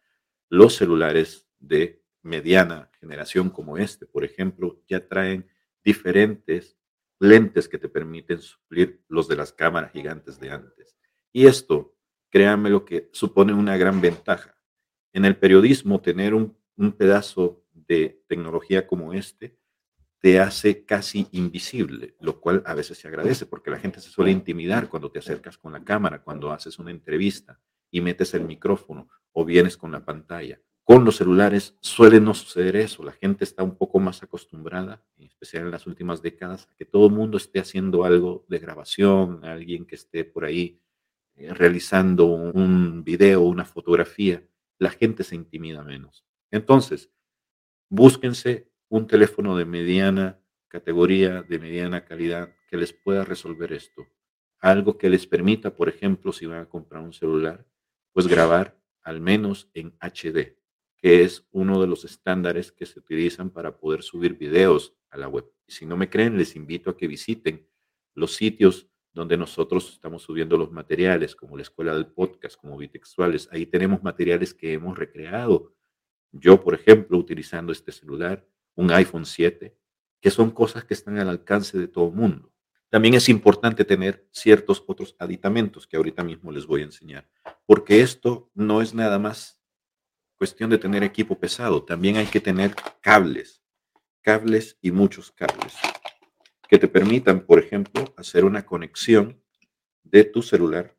Los 0.49 0.77
celulares 0.77 1.47
de 1.59 2.03
mediana 2.23 2.91
generación 2.99 3.51
como 3.51 3.77
este, 3.77 4.07
por 4.07 4.25
ejemplo, 4.25 4.83
ya 4.89 5.07
traen 5.07 5.47
diferentes 5.85 6.79
lentes 7.21 7.69
que 7.69 7.79
te 7.79 7.89
permiten 7.89 8.41
suplir 8.41 9.03
los 9.09 9.29
de 9.29 9.37
las 9.37 9.53
cámaras 9.53 9.93
gigantes 9.93 10.41
de 10.41 10.51
antes. 10.51 10.97
Y 11.33 11.47
esto, 11.47 11.95
créanme 12.31 12.71
lo 12.71 12.85
que 12.85 13.11
supone 13.13 13.53
una 13.53 13.77
gran 13.77 14.01
ventaja. 14.01 14.57
En 15.13 15.25
el 15.25 15.37
periodismo, 15.37 16.01
tener 16.01 16.35
un, 16.35 16.57
un 16.77 16.93
pedazo 16.93 17.65
de 17.73 18.25
tecnología 18.27 18.87
como 18.87 19.13
este 19.13 19.59
te 20.25 20.41
hace 20.41 20.87
casi 20.87 21.29
invisible, 21.33 22.17
lo 22.19 22.41
cual 22.41 22.63
a 22.65 22.73
veces 22.73 22.97
se 22.97 23.07
agradece 23.07 23.45
porque 23.45 23.71
la 23.71 23.79
gente 23.79 24.01
se 24.01 24.09
suele 24.09 24.31
intimidar 24.31 24.89
cuando 24.89 25.11
te 25.11 25.19
acercas 25.19 25.59
con 25.59 25.75
la 25.75 25.85
cámara, 25.85 26.23
cuando 26.23 26.51
haces 26.51 26.79
una 26.79 26.93
entrevista 26.93 27.61
y 27.91 28.01
metes 28.01 28.33
el 28.33 28.45
micrófono 28.45 29.11
o 29.33 29.45
vienes 29.45 29.77
con 29.77 29.93
la 29.93 30.03
pantalla. 30.03 30.63
Con 30.83 31.05
los 31.05 31.17
celulares 31.17 31.77
suele 31.83 32.21
no 32.23 32.33
suceder 32.33 32.75
eso. 32.77 33.05
La 33.05 33.13
gente 33.13 33.45
está 33.45 33.63
un 33.63 33.77
poco 33.77 34.01
más 34.01 34.23
acostumbrada, 34.23 35.05
en 35.19 35.27
especial 35.27 35.65
en 35.65 35.73
las 35.73 35.87
últimas 35.87 36.23
décadas, 36.23 36.71
a 36.73 36.75
que 36.75 36.87
todo 36.87 37.09
el 37.09 37.13
mundo 37.13 37.37
esté 37.37 37.61
haciendo 37.61 38.05
algo 38.05 38.47
de 38.49 38.61
grabación, 38.61 39.45
alguien 39.45 39.85
que 39.85 39.97
esté 39.97 40.25
por 40.25 40.47
ahí 40.47 40.81
eh, 41.35 41.53
realizando 41.53 42.25
un 42.25 43.05
video, 43.05 43.43
una 43.43 43.67
fotografía. 43.67 44.43
La 44.79 44.89
gente 44.89 45.23
se 45.23 45.35
intimida 45.35 45.83
menos. 45.83 46.25
Entonces, 46.51 47.11
búsquense 47.91 48.73
un 48.97 49.09
teléfono 49.09 49.57
de 49.57 49.65
mediana 49.65 50.41
categoría, 50.69 51.43
de 51.43 51.59
mediana 51.59 52.05
calidad, 52.05 52.55
que 52.69 52.77
les 52.77 52.93
pueda 52.93 53.25
resolver 53.25 53.73
esto. 53.73 54.07
Algo 54.61 54.99
que 54.99 55.11
les 55.11 55.27
permita, 55.27 55.75
por 55.75 55.89
ejemplo, 55.89 56.33
si 56.33 56.47
van 56.47 56.61
a 56.61 56.69
comprar 56.69 57.03
un 57.03 57.13
celular, 57.13 57.67
pues 58.13 58.29
grabar 58.29 58.81
al 59.03 59.21
menos 59.21 59.69
en 59.75 59.97
HD, 59.99 60.57
que 60.97 61.25
es 61.25 61.45
uno 61.51 61.81
de 61.81 61.89
los 61.89 62.05
estándares 62.05 62.71
que 62.71 62.87
se 62.87 63.01
utilizan 63.01 63.51
para 63.51 63.77
poder 63.79 64.05
subir 64.05 64.39
videos 64.39 64.97
a 65.11 65.19
la 65.19 65.27
web. 65.27 65.51
Y 65.67 65.73
si 65.73 65.87
no 65.87 65.97
me 65.97 66.09
creen, 66.09 66.39
les 66.39 66.55
invito 66.55 66.91
a 66.91 66.97
que 66.97 67.09
visiten 67.09 67.69
los 68.15 68.37
sitios 68.37 68.89
donde 69.13 69.37
nosotros 69.37 69.93
estamos 69.93 70.23
subiendo 70.23 70.57
los 70.57 70.71
materiales, 70.71 71.35
como 71.35 71.57
la 71.57 71.63
Escuela 71.63 71.95
del 71.95 72.07
Podcast, 72.07 72.57
como 72.61 72.77
Bitextuales. 72.77 73.49
Ahí 73.51 73.67
tenemos 73.67 74.05
materiales 74.05 74.55
que 74.55 74.73
hemos 74.73 74.97
recreado. 74.97 75.75
Yo, 76.31 76.63
por 76.63 76.75
ejemplo, 76.75 77.19
utilizando 77.19 77.73
este 77.73 77.91
celular, 77.91 78.47
un 78.75 78.91
iPhone 78.91 79.27
7, 79.27 79.77
que 80.21 80.31
son 80.31 80.51
cosas 80.51 80.85
que 80.85 80.95
están 80.95 81.19
al 81.19 81.29
alcance 81.29 81.79
de 81.79 81.89
todo 81.89 82.09
el 82.09 82.15
mundo. 82.15 82.53
También 82.89 83.15
es 83.15 83.29
importante 83.29 83.85
tener 83.85 84.27
ciertos 84.31 84.85
otros 84.87 85.17
aditamentos 85.19 85.87
que 85.87 85.97
ahorita 85.97 86.23
mismo 86.23 86.53
les 86.53 86.67
voy 86.67 86.83
a 86.83 86.85
enseñar, 86.85 87.29
porque 87.67 88.01
esto 88.01 88.51
no 88.55 88.83
es 88.83 88.95
nada 88.95 89.19
más 89.19 89.61
cuestión 90.37 90.71
de 90.71 90.79
tener 90.79 91.03
equipo 91.03 91.39
pesado, 91.39 91.83
también 91.85 92.17
hay 92.17 92.27
que 92.27 92.41
tener 92.41 92.75
cables, 93.01 93.63
cables 94.23 94.79
y 94.81 94.91
muchos 94.91 95.33
cables 95.33 95.75
que 96.69 96.79
te 96.79 96.89
permitan, 96.89 97.41
por 97.41 97.59
ejemplo, 97.59 98.15
hacer 98.17 98.45
una 98.45 98.65
conexión 98.65 99.41
de 100.03 100.25
tu 100.25 100.43
celular 100.43 100.97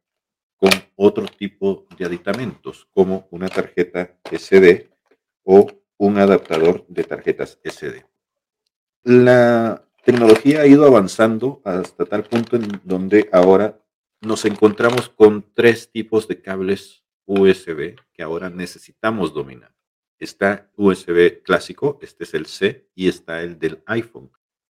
con 0.57 0.71
otro 0.95 1.25
tipo 1.25 1.85
de 1.97 2.05
aditamentos, 2.05 2.87
como 2.91 3.27
una 3.31 3.49
tarjeta 3.49 4.17
SD 4.31 4.89
o 5.43 5.67
un 5.97 6.17
adaptador 6.17 6.85
de 6.87 7.03
tarjetas 7.03 7.59
SD. 7.63 8.05
La 9.03 9.87
tecnología 10.03 10.61
ha 10.61 10.67
ido 10.67 10.85
avanzando 10.85 11.61
hasta 11.63 12.05
tal 12.05 12.23
punto 12.23 12.55
en 12.55 12.81
donde 12.83 13.29
ahora 13.31 13.79
nos 14.21 14.45
encontramos 14.45 15.09
con 15.09 15.45
tres 15.53 15.91
tipos 15.91 16.27
de 16.27 16.41
cables 16.41 17.03
USB 17.25 17.95
que 18.13 18.23
ahora 18.23 18.49
necesitamos 18.49 19.33
dominar. 19.33 19.73
Está 20.17 20.71
USB 20.75 21.41
clásico, 21.43 21.99
este 22.01 22.23
es 22.23 22.33
el 22.33 22.45
C, 22.45 22.89
y 22.95 23.07
está 23.07 23.41
el 23.41 23.59
del 23.59 23.83
iPhone. 23.85 24.31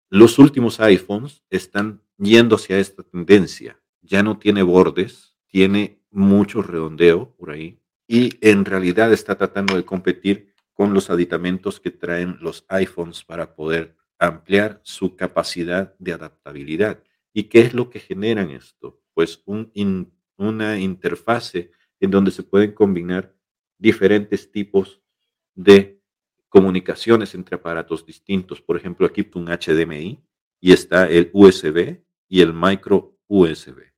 Los 0.09 0.39
últimos 0.39 0.79
iPhones 0.79 1.43
están 1.49 2.01
yendo 2.17 2.55
hacia 2.55 2.79
esta 2.79 3.03
tendencia. 3.03 3.79
Ya 4.01 4.23
no 4.23 4.37
tiene 4.37 4.63
bordes, 4.63 5.35
tiene 5.47 5.99
mucho 6.11 6.61
redondeo 6.61 7.35
por 7.35 7.51
ahí 7.51 7.79
y 8.07 8.37
en 8.41 8.65
realidad 8.65 9.11
está 9.11 9.35
tratando 9.35 9.75
de 9.75 9.85
competir 9.85 10.52
con 10.73 10.93
los 10.93 11.09
aditamentos 11.09 11.79
que 11.79 11.91
traen 11.91 12.37
los 12.41 12.65
iPhones 12.69 13.23
para 13.23 13.55
poder 13.55 13.95
ampliar 14.19 14.81
su 14.83 15.15
capacidad 15.15 15.95
de 15.99 16.13
adaptabilidad. 16.13 17.03
¿Y 17.33 17.43
qué 17.43 17.61
es 17.61 17.73
lo 17.73 17.89
que 17.89 17.99
generan 17.99 18.49
esto? 18.51 19.01
Pues 19.13 19.43
una 19.45 20.79
interfase 20.79 21.71
en 21.99 22.11
donde 22.11 22.31
se 22.31 22.43
pueden 22.43 22.71
combinar 22.73 23.35
diferentes 23.77 24.51
tipos 24.51 25.01
de 25.55 26.01
comunicaciones 26.49 27.33
entre 27.35 27.55
aparatos 27.55 28.05
distintos. 28.05 28.61
Por 28.61 28.77
ejemplo, 28.77 29.05
aquí 29.05 29.29
un 29.35 29.45
HDMI 29.45 30.23
y 30.59 30.71
está 30.71 31.09
el 31.09 31.29
USB 31.33 32.01
y 32.27 32.41
el 32.41 32.53
micro 32.53 33.17
USB. 33.27 33.91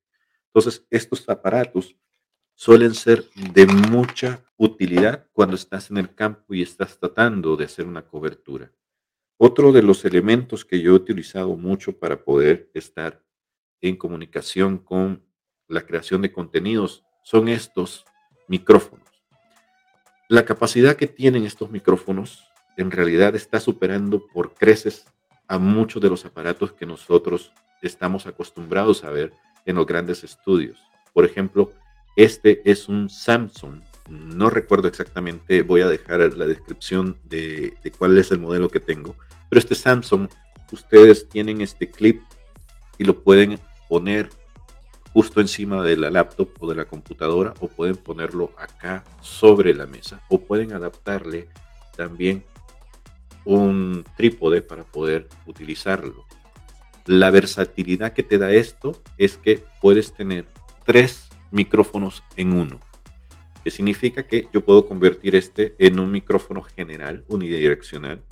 Entonces, 0.48 0.86
estos 0.90 1.28
aparatos 1.28 1.96
suelen 2.56 2.96
ser 2.96 3.26
de 3.54 3.68
mucha 3.68 4.44
utilidad 4.58 5.28
cuando 5.34 5.56
estás 5.56 5.92
en 5.92 5.98
el 5.98 6.16
campo 6.16 6.54
y 6.54 6.62
estás 6.62 6.98
tratando 6.98 7.56
de 7.58 7.66
hacer 7.66 7.86
una 7.86 8.02
cobertura. 8.04 8.72
Otro 9.38 9.74
de 9.74 9.84
los 9.84 10.06
elementos 10.06 10.64
que 10.64 10.80
yo 10.80 10.92
he 10.92 10.96
utilizado 10.96 11.56
mucho 11.58 12.00
para 12.00 12.24
poder 12.24 12.72
estar 12.74 13.22
en 13.82 13.98
comunicación 13.98 14.78
con 14.78 15.24
la 15.68 15.82
creación 15.82 16.22
de 16.22 16.32
contenidos 16.32 17.04
son 17.24 17.50
estos 17.50 18.06
micrófonos. 18.48 19.06
La 20.30 20.46
capacidad 20.46 20.96
que 20.96 21.08
tienen 21.08 21.46
estos 21.46 21.70
micrófonos 21.70 22.48
en 22.78 22.92
realidad 22.92 23.36
está 23.36 23.60
superando 23.60 24.26
por 24.28 24.54
creces 24.54 25.06
a 25.48 25.58
muchos 25.58 26.02
de 26.02 26.10
los 26.10 26.26
aparatos 26.26 26.72
que 26.72 26.86
nosotros 26.86 27.52
estamos 27.82 28.26
acostumbrados 28.26 29.04
a 29.04 29.10
ver 29.10 29.34
en 29.66 29.76
los 29.76 29.86
grandes 29.86 30.24
estudios. 30.24 30.80
Por 31.14 31.26
ejemplo, 31.26 31.72
este 32.16 32.62
es 32.70 32.88
un 32.88 33.10
Samsung. 33.10 33.82
No 34.10 34.50
recuerdo 34.50 34.88
exactamente, 34.88 35.64
voy 35.64 35.82
a 35.82 35.88
dejar 35.88 36.20
la 36.38 36.46
descripción 36.46 37.18
de, 37.24 37.76
cuál 37.98 38.18
es 38.18 38.32
el 38.32 38.40
modelo 38.40 38.70
que 38.70 38.80
tengo. 38.80 39.16
Pero 39.50 39.60
este 39.60 39.76
Samsung, 39.76 40.30
ustedes 40.72 41.28
tienen 41.28 41.62
este 41.62 41.90
clip 41.90 42.22
y 42.98 43.04
lo 43.04 43.22
pueden 43.22 43.60
poner 43.90 44.30
justo 45.12 45.42
encima 45.42 45.82
de 45.82 45.98
la 45.98 46.10
laptop 46.10 46.50
o 46.60 46.70
de 46.70 46.76
la 46.76 46.86
computadora 46.86 47.54
o 47.60 47.68
pueden 47.68 47.96
ponerlo 47.96 48.52
acá 48.58 49.04
sobre 49.22 49.74
la 49.74 49.86
mesa 49.86 50.22
o 50.30 50.42
pueden 50.42 50.74
adaptarle 50.74 51.48
también 51.96 52.44
un 53.46 54.06
trípode 54.18 54.62
para 54.62 54.84
poder 54.84 55.30
utilizarlo. 55.46 56.26
La 57.06 57.30
versatilidad 57.30 58.14
que 58.14 58.24
te 58.24 58.38
da 58.38 58.52
esto 58.52 59.02
es 59.18 59.38
que 59.38 59.64
puedes 59.80 60.14
tener 60.14 60.48
tres 60.86 61.25
micrófonos 61.52 62.24
en 62.36 62.54
uno, 62.54 62.80
que 63.64 63.72
significa 63.72 64.28
que 64.28 64.48
yo 64.54 64.64
puedo 64.64 64.88
convertir 64.88 65.36
este 65.36 65.76
en 65.80 66.00
un 66.00 66.12
micrófono 66.12 66.62
general 66.62 67.24
unidireccional. 67.28 68.24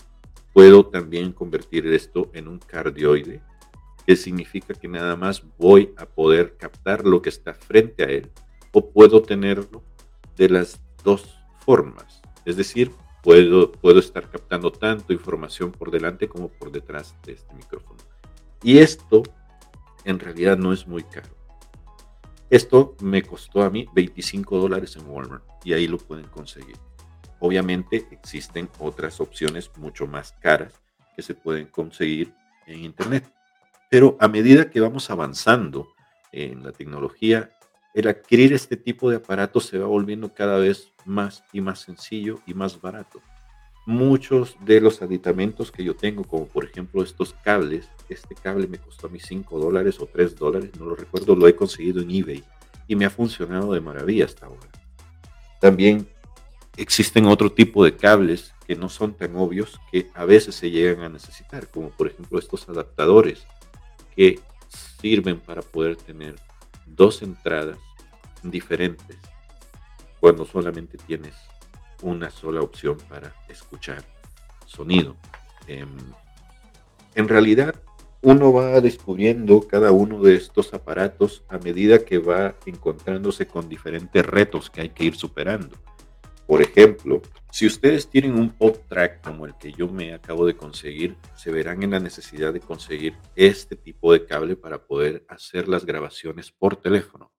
Puedo 0.53 0.85
también 0.85 1.31
convertir 1.31 1.87
esto 1.87 2.29
en 2.33 2.47
un 2.47 2.59
cardioide 2.59 3.41
que 4.05 4.15
significa 4.15 4.73
que 4.73 4.87
nada 4.87 5.15
más 5.15 5.43
voy 5.57 5.93
a 5.97 6.05
poder 6.05 6.57
captar 6.57 7.05
lo 7.05 7.21
que 7.21 7.29
está 7.29 7.53
frente 7.53 8.03
a 8.03 8.07
él 8.07 8.29
o 8.71 8.91
puedo 8.91 9.21
tenerlo 9.21 9.83
de 10.35 10.49
las 10.49 10.81
dos 11.03 11.39
formas. 11.65 12.21
Es 12.45 12.57
decir, 12.57 12.91
puedo, 13.21 13.71
puedo 13.71 13.99
estar 13.99 14.29
captando 14.29 14.71
tanto 14.71 15.13
información 15.13 15.71
por 15.71 15.91
delante 15.91 16.27
como 16.27 16.49
por 16.49 16.71
detrás 16.71 17.15
de 17.25 17.33
este 17.33 17.53
micrófono. 17.55 17.99
Y 18.61 18.79
esto 18.79 19.23
en 20.03 20.19
realidad 20.19 20.57
no 20.57 20.73
es 20.73 20.87
muy 20.87 21.03
caro. 21.03 21.42
Esto 22.53 22.95
me 23.01 23.23
costó 23.23 23.63
a 23.63 23.71
mí 23.71 23.87
25 23.95 24.59
dólares 24.59 24.95
en 24.95 25.09
Walmart 25.09 25.43
y 25.63 25.73
ahí 25.73 25.87
lo 25.87 25.97
pueden 25.97 26.27
conseguir. 26.27 26.77
Obviamente 27.39 28.07
existen 28.11 28.69
otras 28.77 29.19
opciones 29.19 29.71
mucho 29.75 30.05
más 30.05 30.33
caras 30.33 30.79
que 31.15 31.23
se 31.23 31.33
pueden 31.33 31.65
conseguir 31.65 32.31
en 32.67 32.81
Internet. 32.81 33.27
Pero 33.89 34.17
a 34.19 34.27
medida 34.27 34.69
que 34.69 34.81
vamos 34.81 35.09
avanzando 35.09 35.95
en 36.31 36.61
la 36.63 36.71
tecnología, 36.71 37.57
el 37.95 38.07
adquirir 38.07 38.53
este 38.53 38.77
tipo 38.77 39.09
de 39.09 39.15
aparatos 39.15 39.65
se 39.65 39.79
va 39.79 39.87
volviendo 39.87 40.31
cada 40.31 40.59
vez 40.59 40.93
más 41.05 41.43
y 41.53 41.59
más 41.59 41.79
sencillo 41.79 42.39
y 42.45 42.53
más 42.53 42.79
barato. 42.79 43.19
Muchos 43.85 44.55
de 44.61 44.79
los 44.79 45.01
aditamentos 45.01 45.71
que 45.71 45.83
yo 45.83 45.95
tengo, 45.95 46.23
como 46.23 46.47
por 46.47 46.63
ejemplo 46.63 47.03
estos 47.03 47.33
cables, 47.43 47.89
este 48.07 48.33
cable 48.33 48.67
me 48.67 48.77
costó 48.77 49.07
a 49.07 49.09
mí 49.09 49.19
5 49.19 49.59
dólares 49.59 49.99
o 49.99 50.05
3 50.05 50.35
dólares, 50.37 50.71
no 50.79 50.85
lo 50.85 50.95
recuerdo, 50.95 51.35
lo 51.35 51.47
he 51.47 51.55
conseguido 51.55 52.01
en 52.01 52.11
eBay 52.11 52.43
y 52.87 52.95
me 52.95 53.05
ha 53.05 53.09
funcionado 53.09 53.73
de 53.73 53.81
maravilla 53.81 54.25
hasta 54.25 54.45
ahora. 54.45 54.69
También 55.59 56.07
existen 56.77 57.25
otro 57.25 57.51
tipo 57.51 57.83
de 57.83 57.95
cables 57.95 58.53
que 58.65 58.75
no 58.75 58.87
son 58.87 59.13
tan 59.13 59.35
obvios 59.35 59.79
que 59.91 60.09
a 60.13 60.25
veces 60.25 60.55
se 60.55 60.71
llegan 60.71 61.03
a 61.03 61.09
necesitar, 61.09 61.69
como 61.69 61.89
por 61.89 62.07
ejemplo 62.07 62.39
estos 62.39 62.67
adaptadores 62.69 63.45
que 64.15 64.39
sirven 65.01 65.39
para 65.39 65.61
poder 65.61 65.97
tener 65.97 66.35
dos 66.85 67.21
entradas 67.21 67.77
diferentes 68.41 69.17
cuando 70.19 70.45
solamente 70.45 70.97
tienes 70.97 71.33
una 72.03 72.29
sola 72.29 72.61
opción 72.61 72.97
para 73.09 73.33
escuchar 73.49 74.03
sonido. 74.65 75.15
Em, 75.67 75.89
en 77.15 77.27
realidad, 77.27 77.75
uno 78.21 78.53
va 78.53 78.79
descubriendo 78.79 79.67
cada 79.67 79.91
uno 79.91 80.21
de 80.21 80.35
estos 80.35 80.73
aparatos 80.73 81.43
a 81.49 81.57
medida 81.57 82.05
que 82.05 82.19
va 82.19 82.55
encontrándose 82.65 83.47
con 83.47 83.67
diferentes 83.67 84.25
retos 84.25 84.69
que 84.69 84.81
hay 84.81 84.89
que 84.89 85.05
ir 85.05 85.15
superando. 85.15 85.75
Por 86.47 86.61
ejemplo, 86.61 87.21
si 87.51 87.65
ustedes 87.65 88.07
tienen 88.09 88.35
un 88.35 88.49
pop 88.49 88.77
track 88.87 89.21
como 89.21 89.45
el 89.45 89.55
que 89.55 89.71
yo 89.71 89.87
me 89.87 90.13
acabo 90.13 90.45
de 90.45 90.55
conseguir, 90.55 91.15
se 91.35 91.51
verán 91.51 91.83
en 91.83 91.91
la 91.91 91.99
necesidad 91.99 92.53
de 92.53 92.59
conseguir 92.59 93.15
este 93.35 93.75
tipo 93.75 94.11
de 94.11 94.25
cable 94.25 94.55
para 94.55 94.85
poder 94.85 95.25
hacer 95.29 95.67
las 95.67 95.85
grabaciones 95.85 96.51
por 96.51 96.75
teléfono. 96.75 97.31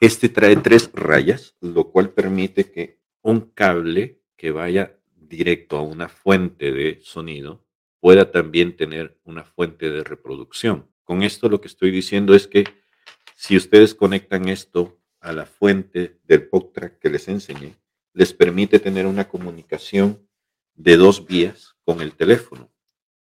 Este 0.00 0.28
trae 0.28 0.56
tres 0.56 0.90
rayas, 0.92 1.56
lo 1.60 1.90
cual 1.90 2.10
permite 2.10 2.70
que 2.70 3.00
un 3.26 3.40
cable 3.40 4.20
que 4.36 4.52
vaya 4.52 4.96
directo 5.16 5.76
a 5.76 5.82
una 5.82 6.08
fuente 6.08 6.70
de 6.70 7.00
sonido 7.02 7.66
pueda 7.98 8.30
también 8.30 8.76
tener 8.76 9.18
una 9.24 9.42
fuente 9.42 9.90
de 9.90 10.04
reproducción. 10.04 10.88
Con 11.02 11.24
esto 11.24 11.48
lo 11.48 11.60
que 11.60 11.66
estoy 11.66 11.90
diciendo 11.90 12.36
es 12.36 12.46
que 12.46 12.64
si 13.34 13.56
ustedes 13.56 13.96
conectan 13.96 14.48
esto 14.48 15.00
a 15.18 15.32
la 15.32 15.44
fuente 15.44 16.20
del 16.22 16.48
pop 16.48 16.72
track 16.72 17.00
que 17.00 17.10
les 17.10 17.26
enseñé, 17.26 17.74
les 18.12 18.32
permite 18.32 18.78
tener 18.78 19.06
una 19.06 19.28
comunicación 19.28 20.24
de 20.74 20.96
dos 20.96 21.26
vías 21.26 21.74
con 21.84 22.00
el 22.00 22.14
teléfono. 22.14 22.70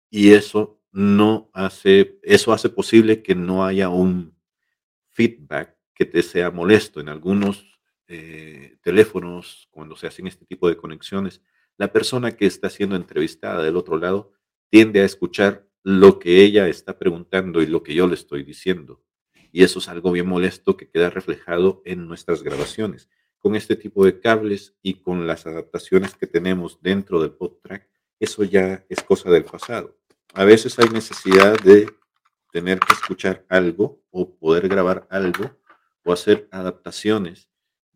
y 0.09 0.31
eso 0.31 0.81
no 0.91 1.51
hace, 1.53 2.19
eso 2.23 2.51
hace 2.51 2.69
posible 2.69 3.21
que 3.21 3.35
no 3.35 3.63
haya 3.63 3.89
un 3.89 4.35
feedback 5.09 5.77
que 5.93 6.05
te 6.05 6.23
sea 6.23 6.49
molesto. 6.49 6.99
En 6.99 7.09
algunos 7.09 7.78
eh, 8.09 8.77
teléfonos, 8.81 9.67
cuando 9.71 9.95
se 9.95 10.07
hacen 10.07 10.25
este 10.25 10.45
tipo 10.45 10.67
de 10.67 10.75
conexiones, 10.75 11.41
la 11.77 11.93
persona 11.93 12.31
que 12.31 12.47
está 12.47 12.69
siendo 12.69 12.95
entrevistada 12.95 13.63
del 13.63 13.77
otro 13.77 13.97
lado 13.97 14.33
tiende 14.69 15.01
a 15.01 15.05
escuchar 15.05 15.67
lo 15.83 16.17
que 16.17 16.43
ella 16.43 16.67
está 16.67 16.97
preguntando 16.97 17.61
y 17.61 17.67
lo 17.67 17.83
que 17.83 17.93
yo 17.93 18.07
le 18.07 18.15
estoy 18.15 18.43
diciendo. 18.43 19.03
Y 19.51 19.63
eso 19.63 19.79
es 19.79 19.87
algo 19.89 20.11
bien 20.11 20.27
molesto 20.27 20.75
que 20.75 20.89
queda 20.89 21.09
reflejado 21.09 21.81
en 21.85 22.07
nuestras 22.07 22.43
grabaciones. 22.43 23.09
Con 23.37 23.55
este 23.55 23.75
tipo 23.75 24.03
de 24.03 24.19
cables 24.19 24.75
y 24.81 24.95
con 24.95 25.27
las 25.27 25.45
adaptaciones 25.45 26.15
que 26.15 26.27
tenemos 26.27 26.81
dentro 26.81 27.21
del 27.21 27.31
PodTrack, 27.31 27.87
eso 28.19 28.43
ya 28.43 28.85
es 28.89 29.01
cosa 29.03 29.29
del 29.29 29.45
pasado. 29.45 29.97
A 30.33 30.43
veces 30.45 30.77
hay 30.79 30.89
necesidad 30.89 31.59
de 31.61 31.89
tener 32.51 32.79
que 32.79 32.93
escuchar 32.93 33.45
algo 33.49 34.03
o 34.09 34.35
poder 34.35 34.67
grabar 34.67 35.07
algo 35.09 35.51
o 36.03 36.11
hacer 36.11 36.47
adaptaciones 36.51 37.48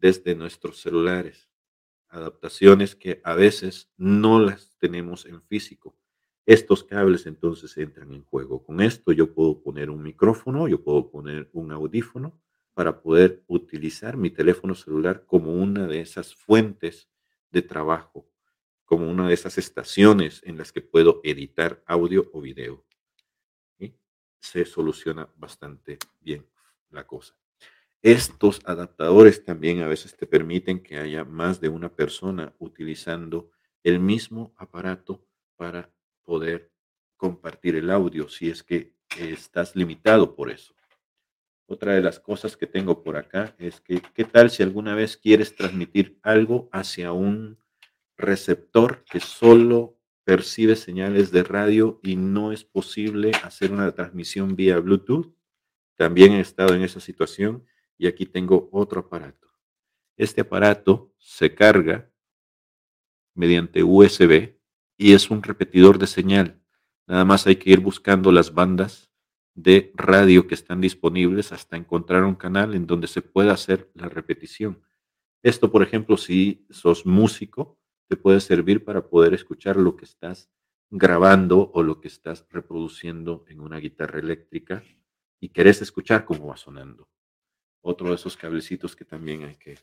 desde 0.03 0.35
nuestros 0.35 0.79
celulares. 0.79 1.49
Adaptaciones 2.09 2.95
que 2.95 3.21
a 3.23 3.33
veces 3.33 3.89
no 3.97 4.39
las 4.39 4.77
tenemos 4.77 5.25
en 5.25 5.41
físico 5.41 5.97
estos 6.45 6.83
cables 6.83 7.25
entonces 7.25 7.77
entran 7.77 8.11
en 8.11 8.23
juego. 8.25 8.63
Con 8.63 8.81
esto 8.81 9.13
yo 9.13 9.33
puedo 9.33 9.61
poner 9.61 9.89
un 9.89 10.03
micrófono, 10.03 10.67
yo 10.67 10.83
puedo 10.83 11.09
poner 11.09 11.49
un 11.53 11.71
audífono 11.71 12.37
para 12.73 13.01
poder 13.01 13.43
utilizar 13.47 14.17
mi 14.17 14.29
teléfono 14.29 14.75
celular 14.75 15.25
como 15.25 15.53
una 15.53 15.87
de 15.87 16.01
esas 16.01 16.35
fuentes 16.35 17.09
de 17.51 17.61
trabajo, 17.61 18.27
como 18.83 19.09
una 19.09 19.27
de 19.27 19.33
esas 19.35 19.57
estaciones 19.57 20.41
en 20.43 20.57
las 20.57 20.73
que 20.73 20.81
puedo 20.81 21.21
editar 21.23 21.81
audio 21.85 22.29
o 22.33 22.41
video. 22.41 22.83
y 23.79 23.93
Se 24.39 24.65
soluciona 24.65 25.29
bastante 25.37 25.97
bien 26.19 26.45
la 26.89 27.07
cosa. 27.07 27.42
Estos 28.03 28.59
adaptadores 28.65 29.45
también 29.45 29.81
a 29.81 29.87
veces 29.87 30.17
te 30.17 30.27
permiten 30.27 30.83
que 30.83 30.97
haya 30.97 31.23
más 31.23 31.61
de 31.61 31.69
una 31.69 31.87
persona 31.87 32.53
utilizando 32.59 33.49
el 33.81 34.01
mismo 34.01 34.53
aparato 34.57 35.25
para 35.55 35.89
poder 36.23 36.69
compartir 37.15 37.77
el 37.77 37.89
audio 37.89 38.27
si 38.27 38.49
es 38.49 38.61
que 38.61 38.93
estás 39.17 39.77
limitado 39.77 40.35
por 40.35 40.51
eso. 40.51 40.75
Otra 41.65 41.93
de 41.93 42.01
las 42.01 42.19
cosas 42.19 42.57
que 42.57 42.67
tengo 42.67 43.03
por 43.03 43.15
acá 43.15 43.55
es 43.57 43.79
que, 43.79 44.01
¿qué 44.13 44.25
tal 44.25 44.49
si 44.49 44.63
alguna 44.63 44.95
vez 44.95 45.15
quieres 45.15 45.55
transmitir 45.55 46.19
algo 46.23 46.67
hacia 46.73 47.13
un 47.13 47.57
receptor 48.17 49.05
que 49.05 49.21
solo 49.21 49.97
percibe 50.25 50.75
señales 50.75 51.31
de 51.31 51.43
radio 51.43 52.01
y 52.03 52.17
no 52.17 52.51
es 52.51 52.65
posible 52.65 53.31
hacer 53.43 53.71
una 53.71 53.89
transmisión 53.93 54.57
vía 54.57 54.77
Bluetooth? 54.79 55.33
También 55.95 56.33
he 56.33 56.41
estado 56.41 56.75
en 56.75 56.81
esa 56.81 56.99
situación 56.99 57.65
y 57.97 58.07
aquí 58.07 58.25
tengo 58.25 58.69
otro 58.71 59.01
aparato. 59.01 59.47
Este 60.17 60.41
aparato 60.41 61.13
se 61.17 61.53
carga 61.53 62.11
mediante 63.35 63.83
USB 63.83 64.55
y 64.97 65.13
es 65.13 65.31
un 65.31 65.41
repetidor 65.41 65.97
de 65.97 66.07
señal. 66.07 66.61
Nada 67.07 67.25
más 67.25 67.47
hay 67.47 67.55
que 67.55 67.71
ir 67.71 67.79
buscando 67.79 68.31
las 68.31 68.53
bandas 68.53 69.11
de 69.55 69.91
radio 69.95 70.47
que 70.47 70.55
están 70.55 70.81
disponibles 70.81 71.51
hasta 71.51 71.77
encontrar 71.77 72.23
un 72.23 72.35
canal 72.35 72.73
en 72.73 72.87
donde 72.87 73.07
se 73.07 73.21
pueda 73.21 73.53
hacer 73.53 73.89
la 73.93 74.09
repetición. 74.09 74.81
Esto, 75.43 75.71
por 75.71 75.83
ejemplo, 75.83 76.17
si 76.17 76.65
sos 76.69 77.05
músico, 77.05 77.77
te 78.07 78.15
puede 78.15 78.39
servir 78.39 78.83
para 78.83 79.07
poder 79.07 79.33
escuchar 79.33 79.75
lo 79.77 79.95
que 79.95 80.05
estás 80.05 80.49
grabando 80.89 81.71
o 81.73 81.83
lo 81.83 81.99
que 81.99 82.07
estás 82.07 82.45
reproduciendo 82.49 83.45
en 83.47 83.59
una 83.59 83.77
guitarra 83.77 84.19
eléctrica 84.19 84.83
y 85.39 85.49
querés 85.49 85.81
escuchar 85.81 86.23
cómo 86.23 86.47
va 86.47 86.57
sonando. 86.57 87.09
Otro 87.85 88.09
de 88.09 88.15
esos 88.15 88.37
cablecitos 88.37 88.95
que 88.95 89.03
también 89.03 89.43
hay 89.43 89.55
que 89.57 89.77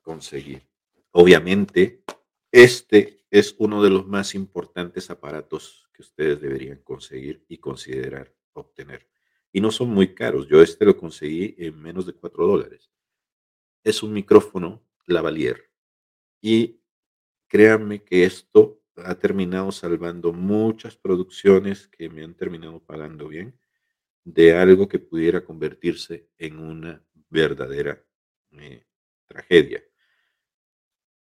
conseguir. 0.00 0.62
Obviamente, 1.10 2.02
este 2.50 3.26
es 3.30 3.54
uno 3.58 3.82
de 3.82 3.90
los 3.90 4.06
más 4.06 4.34
importantes 4.34 5.10
aparatos 5.10 5.90
que 5.92 6.00
ustedes 6.00 6.40
deberían 6.40 6.78
conseguir 6.78 7.44
y 7.46 7.58
considerar 7.58 8.34
obtener. 8.54 9.06
Y 9.52 9.60
no 9.60 9.70
son 9.70 9.90
muy 9.90 10.14
caros. 10.14 10.48
Yo 10.48 10.62
este 10.62 10.86
lo 10.86 10.96
conseguí 10.96 11.54
en 11.58 11.78
menos 11.80 12.06
de 12.06 12.14
4 12.14 12.46
dólares. 12.46 12.90
Es 13.84 14.02
un 14.02 14.14
micrófono 14.14 14.82
lavalier. 15.06 15.70
Y 16.40 16.80
créanme 17.46 18.02
que 18.04 18.24
esto 18.24 18.82
ha 18.96 19.14
terminado 19.16 19.70
salvando 19.70 20.32
muchas 20.32 20.96
producciones 20.96 21.88
que 21.88 22.08
me 22.08 22.24
han 22.24 22.34
terminado 22.34 22.80
pagando 22.80 23.28
bien 23.28 23.58
de 24.24 24.54
algo 24.54 24.88
que 24.88 24.98
pudiera 24.98 25.44
convertirse 25.44 26.28
en 26.38 26.58
una 26.58 27.02
verdadera 27.30 28.02
eh, 28.52 28.84
tragedia. 29.26 29.82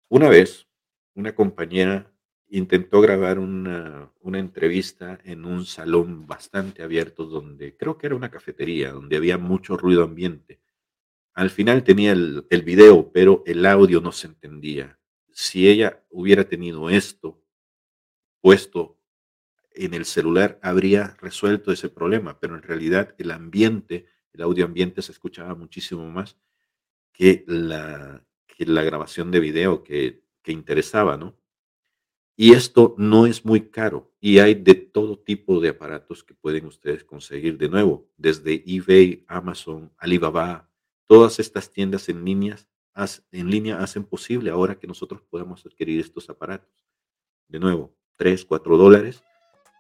Una 0.09 0.29
vez 0.29 0.67
una 1.15 1.35
compañera 1.35 2.13
intentó 2.49 3.01
grabar 3.01 3.39
una, 3.39 4.13
entrevista 4.35 5.19
en 5.25 5.45
un 5.45 5.65
salón 5.65 6.27
bastante 6.27 6.83
abierto 6.83 7.25
donde 7.25 7.77
creo 7.77 7.97
que 7.97 8.07
era 8.07 8.17
una 8.17 8.31
cafetería, 8.31 8.93
donde 8.93 9.17
había 9.17 9.39
mucho 9.39 9.77
ruido 9.77 10.05
ambiente. 10.05 10.61
Al 11.35 11.51
final 11.51 11.83
tenía 11.83 12.13
el, 12.13 12.47
el 12.51 12.63
video, 12.63 13.11
pero 13.11 13.43
el 13.47 13.65
audio 13.65 14.01
no 14.01 14.13
se 14.13 14.27
entendía. 14.27 14.99
Si 15.33 15.69
ella 15.69 16.05
hubiera 16.11 16.45
tenido 16.45 16.91
esto 16.91 17.43
puesto 18.43 18.99
en 19.71 19.95
el 19.95 20.05
celular, 20.05 20.59
habría 20.63 21.17
resuelto 21.21 21.73
ese 21.73 21.89
problema, 21.89 22.39
pero 22.39 22.55
en 22.55 22.63
realidad 22.63 23.15
el 23.17 23.31
ambiente, 23.31 24.07
el 24.33 24.43
audio 24.43 24.65
ambiente 24.65 25.03
se 25.03 25.13
escuchaba 25.13 25.55
muchísimo 25.55 26.09
más 26.11 26.37
que 27.13 27.45
la, 27.47 28.25
que 28.47 28.67
la 28.67 28.83
grabación 28.83 29.31
de 29.31 29.41
video 29.41 29.83
que 29.85 30.23
que 30.43 30.53
interesaba, 30.53 31.17
¿no? 31.17 31.37
Y 32.37 32.55
esto 32.55 32.95
no 32.99 33.27
es 33.27 33.45
muy 33.45 33.69
caro 33.69 34.11
y 34.21 34.39
hay 34.39 34.55
de 34.55 34.75
todo 34.75 35.19
tipo 35.19 35.61
de 35.61 35.69
aparatos 35.69 36.25
que 36.25 36.35
pueden 36.35 36.67
ustedes 36.67 37.05
conseguir 37.05 37.59
de 37.59 37.69
nuevo, 37.69 38.09
desde 38.17 38.65
eBay, 38.67 39.25
Amazon, 39.29 39.93
Alibaba, 39.99 40.69
todas 41.07 41.39
estas 41.39 41.71
tiendas 41.71 42.09
en, 42.09 42.25
líneas, 42.25 42.69
en 43.31 43.51
línea 43.51 43.81
hacen 43.81 44.05
posible 44.05 44.51
ahora 44.51 44.79
que 44.79 44.87
nosotros 44.87 45.23
podamos 45.23 45.65
adquirir 45.67 46.01
estos 46.01 46.31
aparatos. 46.31 46.85
De 47.49 47.61
nuevo, 47.61 47.95
3, 48.17 48.47
4 48.47 48.79
dólares 48.79 49.23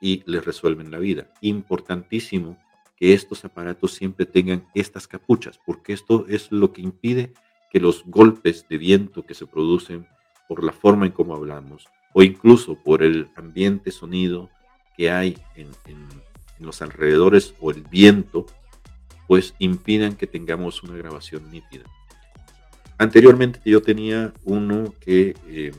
y 0.01 0.23
les 0.31 0.45
resuelven 0.45 0.91
la 0.91 0.99
vida. 0.99 1.33
Importantísimo 1.41 2.59
que 3.03 3.15
estos 3.15 3.45
aparatos 3.45 3.95
siempre 3.95 4.27
tengan 4.27 4.65
estas 4.77 5.09
capuchas, 5.09 5.59
porque 5.67 5.93
esto 5.93 6.25
es 6.29 6.53
lo 6.53 6.73
que 6.73 6.83
impide 6.83 7.33
que 7.69 7.81
los 7.81 8.05
golpes 8.07 8.65
de 8.69 8.79
viento 8.79 9.27
que 9.27 9.35
se 9.35 9.45
producen 9.45 10.07
por 10.47 10.63
la 10.63 10.71
forma 10.71 11.07
en 11.07 11.11
cómo 11.11 11.35
hablamos 11.35 11.89
o 12.13 12.23
incluso 12.23 12.77
por 12.77 13.03
el 13.03 13.29
ambiente 13.35 13.91
sonido 13.91 14.51
que 14.97 15.11
hay 15.11 15.37
en, 15.57 15.67
los 16.61 16.81
alrededores 16.81 17.55
o 17.61 17.73
el 17.73 17.83
viento, 17.83 18.47
pues 19.27 19.57
impidan 19.59 20.15
que 20.15 20.29
tengamos 20.29 20.85
una 20.85 20.97
grabación 20.97 21.51
nítida. 21.51 21.83
Anteriormente 22.99 23.59
yo 23.65 23.83
tenía 23.83 24.33
uno 24.45 24.95
que 25.01 25.35
em, 25.49 25.75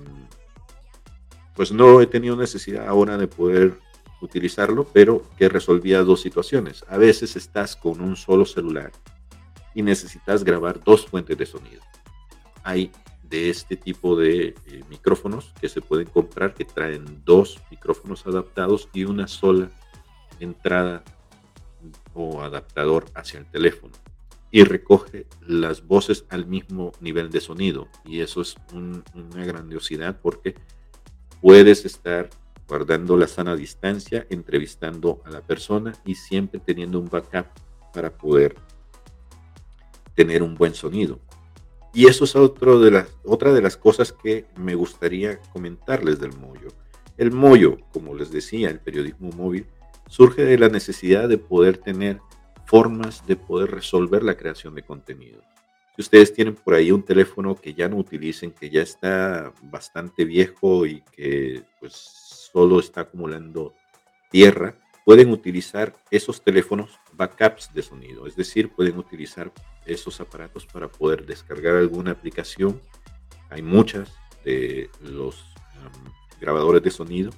pues 1.56 1.72
no 1.72 2.02
he 2.02 2.06
tenido 2.06 2.36
necesidad 2.36 2.86
ahora 2.86 3.18
de 3.18 3.28
poder 3.28 3.80
utilizarlo, 4.24 4.86
pero 4.92 5.24
que 5.38 5.50
resolvía 5.50 6.04
dos 6.04 6.22
situaciones. 6.22 6.84
A 6.88 6.98
veces 6.98 7.36
estás 7.36 7.76
con 7.76 8.02
un 8.02 8.16
solo 8.16 8.46
celular 8.46 8.92
y 9.74 9.82
necesitas 9.82 10.44
grabar 10.44 10.84
dos 10.84 11.06
fuentes 11.06 11.38
de 11.38 11.46
sonido. 11.46 11.82
Hay 12.64 12.92
de 13.24 13.50
este 13.50 13.76
tipo 13.76 14.16
de 14.16 14.56
eh, 14.68 14.84
micrófonos 14.90 15.54
que 15.60 15.68
se 15.68 15.82
pueden 15.82 16.08
comprar 16.08 16.54
que 16.54 16.66
traen 16.66 17.24
dos 17.26 17.60
micrófonos 17.72 18.26
adaptados 18.28 18.90
y 18.94 19.06
una 19.06 19.28
sola 19.28 19.70
entrada 20.40 21.04
o 22.14 22.42
adaptador 22.42 23.06
hacia 23.16 23.40
el 23.40 23.46
teléfono 23.46 23.94
y 24.52 24.64
recoge 24.64 25.26
las 25.42 25.86
voces 25.88 26.26
al 26.30 26.46
mismo 26.46 26.92
nivel 27.02 27.32
de 27.32 27.42
sonido 27.42 27.88
y 28.06 28.22
eso 28.22 28.42
es 28.42 28.56
una 28.72 29.46
grandiosidad 29.46 30.20
porque 30.22 30.54
puedes 31.42 31.86
estar 31.86 32.30
guardando 32.68 33.18
la 33.18 33.28
sana 33.28 33.56
distancia, 33.56 34.26
entrevistando 34.30 35.22
a 35.26 35.30
la 35.30 35.42
persona 35.42 35.94
y 36.06 36.16
siempre 36.16 36.60
teniendo 36.60 37.00
un 37.00 37.10
backup 37.10 37.48
para 37.94 38.12
poder 38.12 38.56
tener 40.16 40.44
un 40.44 40.56
buen 40.56 40.74
sonido. 40.74 41.20
Y 41.94 42.08
eso 42.08 42.24
es 42.26 42.36
otro 42.36 42.80
de 42.80 42.92
las, 42.92 43.08
otra 43.24 43.54
de 43.54 43.62
las 43.62 43.78
cosas 43.78 44.12
que 44.12 44.46
me 44.56 44.76
gustaría 44.76 45.40
comentarles 45.52 46.20
del 46.20 46.34
Moyo. 46.34 46.70
El 47.18 47.32
Moyo, 47.32 47.78
como 47.92 48.16
les 48.16 48.32
decía, 48.32 48.70
el 48.70 48.80
periodismo 48.80 49.30
móvil, 49.32 49.68
surge 50.08 50.44
de 50.44 50.58
la 50.58 50.70
necesidad 50.70 51.30
de 51.30 51.38
poder 51.38 51.78
tener 51.78 52.20
formas 52.66 53.26
de 53.28 53.36
poder 53.36 53.72
resolver 53.72 54.24
la 54.24 54.36
creación 54.36 54.74
de 54.74 54.84
contenido. 54.84 55.42
Si 55.96 56.02
ustedes 56.02 56.34
tienen 56.34 56.56
por 56.56 56.74
ahí 56.74 56.92
un 56.92 57.04
teléfono 57.04 57.56
que 57.56 57.76
ya 57.76 57.88
no 57.88 57.98
utilicen, 57.98 58.52
que 58.52 58.70
ya 58.72 58.82
está 58.82 59.54
bastante 59.62 60.26
viejo 60.26 60.88
y 60.88 61.02
que 61.16 61.64
pues 61.80 62.23
solo 62.54 62.80
está 62.80 63.02
acumulando 63.02 63.74
tierra, 64.30 64.76
pueden 65.06 65.32
utilizar 65.32 65.94
esos 66.12 66.42
teléfonos 66.42 67.00
backups 67.14 67.74
de 67.74 67.82
sonido, 67.82 68.26
es 68.26 68.36
decir, 68.36 68.70
pueden 68.70 68.98
utilizar 68.98 69.52
esos 69.86 70.22
aparatos 70.22 70.66
para 70.66 70.88
poder 70.88 71.26
descargar 71.26 71.76
alguna 71.76 72.12
aplicación. 72.12 72.82
Hay 73.50 73.62
muchas 73.62 74.14
de 74.46 74.90
los 75.02 75.46
grabadores 76.40 76.84
de 76.84 76.92
sonido 76.92 77.32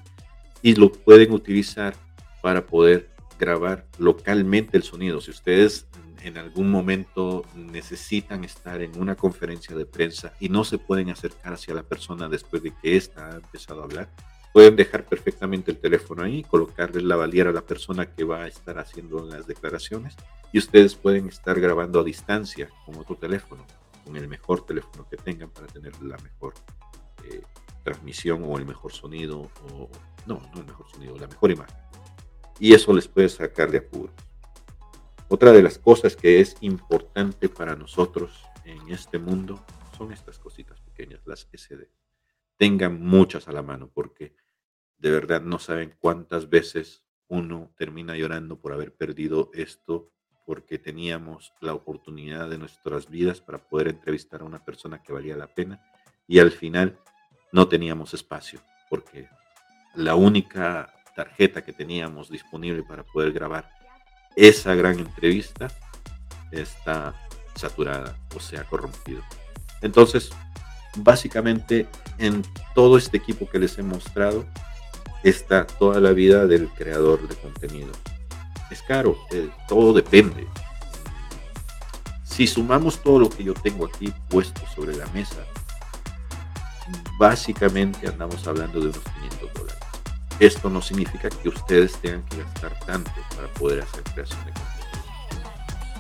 y 0.62 0.75
lo 0.75 0.91
pueden 0.91 1.32
utilizar 1.32 1.95
para 2.41 2.65
poder 2.65 3.10
grabar 3.39 3.88
localmente 3.97 4.78
el 4.78 4.84
sonido. 4.84 5.21
Si 5.21 5.32
ustedes 5.32 5.88
en 6.23 6.38
algún 6.38 6.71
momento 6.71 7.45
necesitan 7.56 8.43
estar 8.43 8.82
en 8.82 8.99
una 8.99 9.15
conferencia 9.15 9.75
de 9.75 9.86
prensa 9.86 10.34
y 10.39 10.49
no 10.49 10.63
se 10.63 10.78
pueden 10.78 11.10
acercar 11.10 11.54
hacia 11.54 11.73
la 11.73 11.84
persona 11.84 12.30
después 12.30 12.63
de 12.63 12.73
que 12.82 12.95
ésta 12.97 13.30
ha 13.30 13.36
empezado 13.36 13.82
a 13.82 13.86
hablar, 13.86 14.10
pueden 14.56 14.78
dejar 14.78 15.04
perfectamente 15.04 15.70
el 15.70 15.80
teléfono 15.80 16.24
ahí, 16.24 16.41
colocarle 16.41 17.02
la 17.02 17.18
valiera 17.18 17.50
a 17.50 17.54
la 17.54 17.65
persona 17.65 18.13
que 18.13 18.24
va 18.24 18.44
a 18.44 18.48
estar 18.48 18.80
haciendo 18.80 19.26
las 19.26 19.48
declaraciones 19.48 20.15
y 20.54 20.60
ustedes 20.60 20.96
pueden 20.96 21.28
estar 21.28 21.60
grabando 21.60 22.00
a 22.00 22.06
distancia 22.06 22.70
con 22.86 22.96
otro 22.96 23.18
teléfono, 23.18 23.65
con 24.06 24.15
el 24.15 24.30
mejor 24.30 24.65
teléfono 24.65 25.06
que 25.10 25.18
tengan 25.18 25.50
para 25.50 25.68
tener 25.68 26.02
la 26.02 26.15
mejor 26.20 26.54
eh, 27.26 27.41
transmisión 27.84 28.46
o 28.46 28.58
el 28.58 28.65
mejor 28.65 28.94
sonido, 28.94 29.52
o 29.74 29.89
no, 30.26 30.41
no 30.54 30.62
el 30.62 30.65
mejor 30.65 30.88
sonido, 30.89 31.18
la 31.18 31.28
mejor 31.28 31.52
imagen. 31.52 31.76
Y 32.58 32.74
eso 32.74 32.94
les 32.94 33.10
puede 33.10 33.28
sacar 33.28 33.70
de 33.70 33.80
apuro. 33.80 34.13
Otra 35.28 35.52
de 35.52 35.63
las 35.63 35.78
cosas 35.78 36.15
que 36.15 36.39
es 36.39 36.56
importante 36.62 37.50
para 37.50 37.76
nosotros 37.76 38.46
en 38.63 38.88
este 38.88 39.20
mundo 39.20 39.65
son 39.98 40.13
estas 40.13 40.39
cositas 40.39 40.80
pequeñas, 40.80 41.20
las 41.26 41.50
SD. 41.52 41.89
Tengan 42.56 43.02
muchas 43.02 43.50
a 43.50 43.52
la 43.52 43.62
mano 43.62 43.91
porque 43.94 44.45
de 44.98 45.12
verdad 45.12 45.42
no 45.42 45.60
saben 45.60 45.96
cuántas 46.00 46.50
veces 46.50 47.04
uno 47.28 47.72
termina 47.78 48.16
llorando 48.16 48.60
por 48.60 48.74
haber 48.74 48.96
perdido 48.96 49.52
esto 49.54 50.12
porque 50.46 50.78
teníamos 50.78 51.54
la 51.60 51.74
oportunidad 51.74 52.50
de 52.50 52.58
nuestras 52.58 53.10
vidas 53.10 53.42
para 53.42 53.58
poder 53.58 53.88
entrevistar 53.88 54.42
a 54.42 54.46
una 54.46 54.64
persona 54.64 55.02
que 55.02 55.12
valía 55.12 55.36
la 55.36 55.48
pena 55.48 55.82
y 56.28 56.40
al 56.40 56.52
final 56.52 57.00
no 57.52 57.68
teníamos 57.68 58.14
espacio 58.14 58.62
porque 58.90 59.28
la 59.96 60.16
única 60.16 60.94
tarjeta 61.16 61.64
que 61.64 61.74
teníamos 61.74 62.30
disponible 62.30 62.84
para 62.84 63.04
poder 63.04 63.32
grabar 63.32 63.72
esa 64.36 64.76
gran 64.76 65.00
entrevista 65.00 65.68
está 66.52 67.16
saturada 67.56 68.18
o 68.36 68.40
se 68.40 68.58
ha 68.58 68.66
corrompido. 68.66 69.24
Entonces, 69.82 70.30
básicamente 70.98 71.88
en 72.18 72.44
todo 72.74 72.98
este 72.98 73.18
equipo 73.18 73.50
que 73.50 73.60
les 73.60 73.78
he 73.78 73.84
mostrado, 73.84 74.46
está 75.26 75.66
toda 75.66 76.00
la 76.00 76.12
vida 76.12 76.46
del 76.46 76.70
creador 76.70 77.28
de 77.28 77.36
contenido. 77.36 77.92
Es 78.70 78.84
caro, 78.84 79.18
eh, 79.32 79.50
todo 79.68 79.92
depende. 79.92 80.48
Si 82.24 82.46
sumamos 82.46 83.02
todo 83.02 83.20
lo 83.20 83.30
que 83.30 83.44
yo 83.44 83.56
tengo 83.56 83.88
aquí 83.88 84.14
puesto 84.30 84.62
sobre 84.76 84.96
la 84.96 85.08
mesa, 85.08 85.44
básicamente 87.18 88.08
andamos 88.08 88.48
hablando 88.48 88.80
de 88.80 88.88
unos 88.90 89.00
500 89.00 89.54
dólares. 89.54 89.84
Esto 90.40 90.70
no 90.70 90.82
significa 90.82 91.30
que 91.30 91.50
ustedes 91.50 91.94
tengan 92.02 92.24
que 92.26 92.38
gastar 92.38 92.78
tanto 92.86 93.12
para 93.36 93.48
poder 93.54 93.82
hacer 93.82 94.04
creación 94.04 94.46
de 94.46 94.52
contenido. 94.52 94.76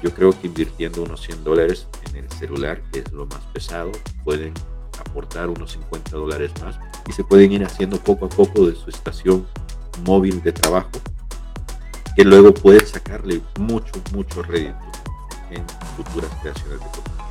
Yo 0.03 0.13
creo 0.13 0.39
que 0.39 0.47
invirtiendo 0.47 1.01
unos 1.01 1.21
100 1.21 1.43
dólares 1.43 1.87
en 2.09 2.17
el 2.17 2.29
celular, 2.33 2.79
que 2.91 2.99
es 2.99 3.11
lo 3.11 3.25
más 3.25 3.41
pesado, 3.53 3.91
pueden 4.23 4.53
aportar 4.99 5.49
unos 5.49 5.71
50 5.71 6.11
dólares 6.11 6.51
más 6.61 6.77
y 7.07 7.11
se 7.11 7.23
pueden 7.23 7.51
ir 7.51 7.63
haciendo 7.63 7.97
poco 7.97 8.25
a 8.25 8.29
poco 8.29 8.65
de 8.67 8.75
su 8.75 8.89
estación 8.89 9.45
móvil 10.05 10.41
de 10.41 10.51
trabajo, 10.51 10.89
que 12.15 12.23
luego 12.23 12.53
pueden 12.53 12.85
sacarle 12.85 13.41
mucho, 13.59 13.93
mucho 14.13 14.41
rédito 14.43 14.75
en 15.51 15.63
futuras 15.95 16.31
creaciones 16.41 16.79
de 16.79 16.85
contenido. 16.85 17.25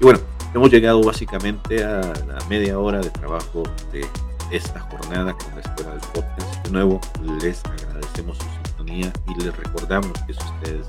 Y 0.00 0.04
bueno, 0.04 0.20
hemos 0.54 0.70
llegado 0.70 1.02
básicamente 1.02 1.84
a 1.84 2.00
la 2.00 2.38
media 2.48 2.78
hora 2.78 3.00
de 3.00 3.10
trabajo 3.10 3.62
de 3.92 4.06
esta 4.50 4.80
jornada 4.80 5.32
con 5.32 5.54
la 5.54 5.60
Escuela 5.60 5.90
del 5.92 6.00
Podcast. 6.12 6.64
De 6.64 6.70
nuevo, 6.70 7.00
les 7.40 7.64
agradecemos 7.64 8.38
su 8.38 8.44
sintonía 8.64 9.12
y 9.28 9.42
les 9.42 9.56
recordamos 9.56 10.12
que 10.26 10.34
si 10.34 10.40
ustedes 10.44 10.86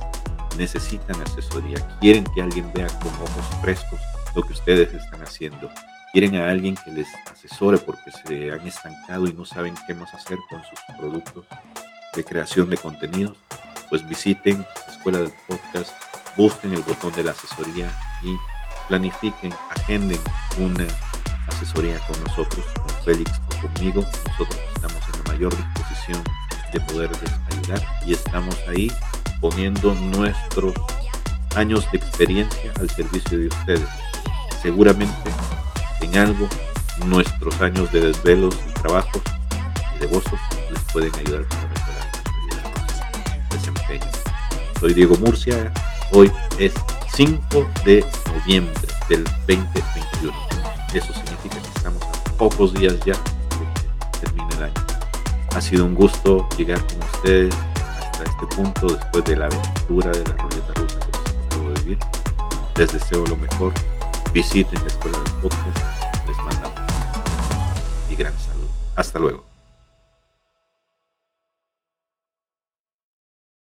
necesitan 0.57 1.21
asesoría, 1.21 1.77
quieren 1.99 2.23
que 2.33 2.41
alguien 2.41 2.71
vea 2.73 2.87
con 2.99 3.13
ojos 3.13 3.45
frescos 3.61 3.99
lo 4.35 4.43
que 4.43 4.53
ustedes 4.53 4.93
están 4.93 5.21
haciendo, 5.21 5.69
quieren 6.15 6.37
a 6.37 6.49
alguien 6.49 6.75
que 6.75 6.91
les 6.91 7.09
asesore 7.29 7.77
porque 7.77 8.09
se 8.09 8.49
han 8.49 8.65
estancado 8.65 9.27
y 9.27 9.33
no 9.33 9.43
saben 9.43 9.75
qué 9.85 9.93
más 9.93 10.13
hacer 10.13 10.37
con 10.49 10.61
sus 10.63 10.79
productos 10.97 11.43
de 12.15 12.23
creación 12.23 12.69
de 12.69 12.77
contenidos, 12.77 13.35
pues 13.89 14.07
visiten 14.07 14.65
la 14.87 14.93
Escuela 14.93 15.17
del 15.19 15.33
Podcast, 15.45 15.91
busquen 16.37 16.73
el 16.73 16.83
botón 16.83 17.11
de 17.15 17.25
la 17.25 17.31
asesoría 17.31 17.91
y 18.23 18.33
planifiquen, 18.87 19.53
agenden 19.71 20.21
una 20.57 20.87
asesoría 21.47 21.99
con 22.07 22.23
nosotros, 22.23 22.65
con 22.77 23.03
Félix 23.03 23.31
o 23.49 23.67
conmigo. 23.67 24.01
Nosotros 24.29 24.59
estamos 24.73 25.03
en 25.13 25.21
la 25.21 25.33
mayor 25.33 25.53
disposición 25.53 26.23
de 26.71 26.79
poderles 26.79 27.31
ayudar 27.51 27.81
y 28.05 28.13
estamos 28.13 28.55
ahí 28.69 28.89
poniendo 29.41 29.93
nuestros 29.95 30.75
años 31.57 31.85
de 31.91 31.97
experiencia 31.97 32.71
al 32.79 32.89
servicio 32.89 33.37
de 33.37 33.47
ustedes. 33.47 33.89
Seguramente 34.61 35.29
en 36.05 36.17
algo, 36.17 36.47
nuestros 37.07 37.59
años 37.61 37.91
de 37.91 37.99
desvelos 37.99 38.55
y 38.69 38.73
trabajos 38.73 39.21
y 39.95 39.99
de 39.99 40.07
gozos 40.07 40.39
les 40.71 40.79
pueden 40.93 41.13
ayudar 41.15 41.45
para 41.45 41.67
mejorar 41.67 42.11
desempeño. 43.49 44.11
Soy 44.79 44.93
Diego 44.93 45.15
Murcia, 45.17 45.73
hoy 46.11 46.31
es 46.59 46.73
5 47.15 47.67
de 47.85 48.05
noviembre 48.33 48.87
del 49.09 49.23
2021. 49.47 50.33
Eso 50.93 51.13
significa 51.13 51.59
que 51.59 51.67
estamos 51.75 52.03
a 52.03 52.37
pocos 52.37 52.73
días 52.73 52.93
ya 53.05 53.13
de 53.13 53.65
que 53.73 54.19
termine 54.19 54.55
el 54.57 54.63
año. 54.63 54.85
Ha 55.55 55.61
sido 55.61 55.85
un 55.85 55.95
gusto 55.95 56.47
llegar 56.55 56.85
con 56.85 57.03
ustedes 57.15 57.53
hasta 57.99 58.23
este 58.23 58.55
punto 58.55 58.87
después 58.87 59.25
de 59.25 59.35
la 59.37 59.45
aventura 59.47 60.11
de 60.11 60.23
la 60.23 60.35
ruleta 60.37 60.73
rusa 60.75 60.99
que 60.99 61.55
acabo 61.55 61.69
de 61.71 61.81
vivir. 61.81 61.97
Les 62.77 62.93
deseo 62.93 63.25
lo 63.25 63.37
mejor 63.37 63.73
visiten 64.35 64.79
la 64.81 64.87
Escuela 64.87 65.17
del 65.17 65.33
Podcast. 65.41 65.94
Gran 68.17 68.33
salud. 68.39 68.67
Hasta 68.95 69.19
luego. 69.19 69.44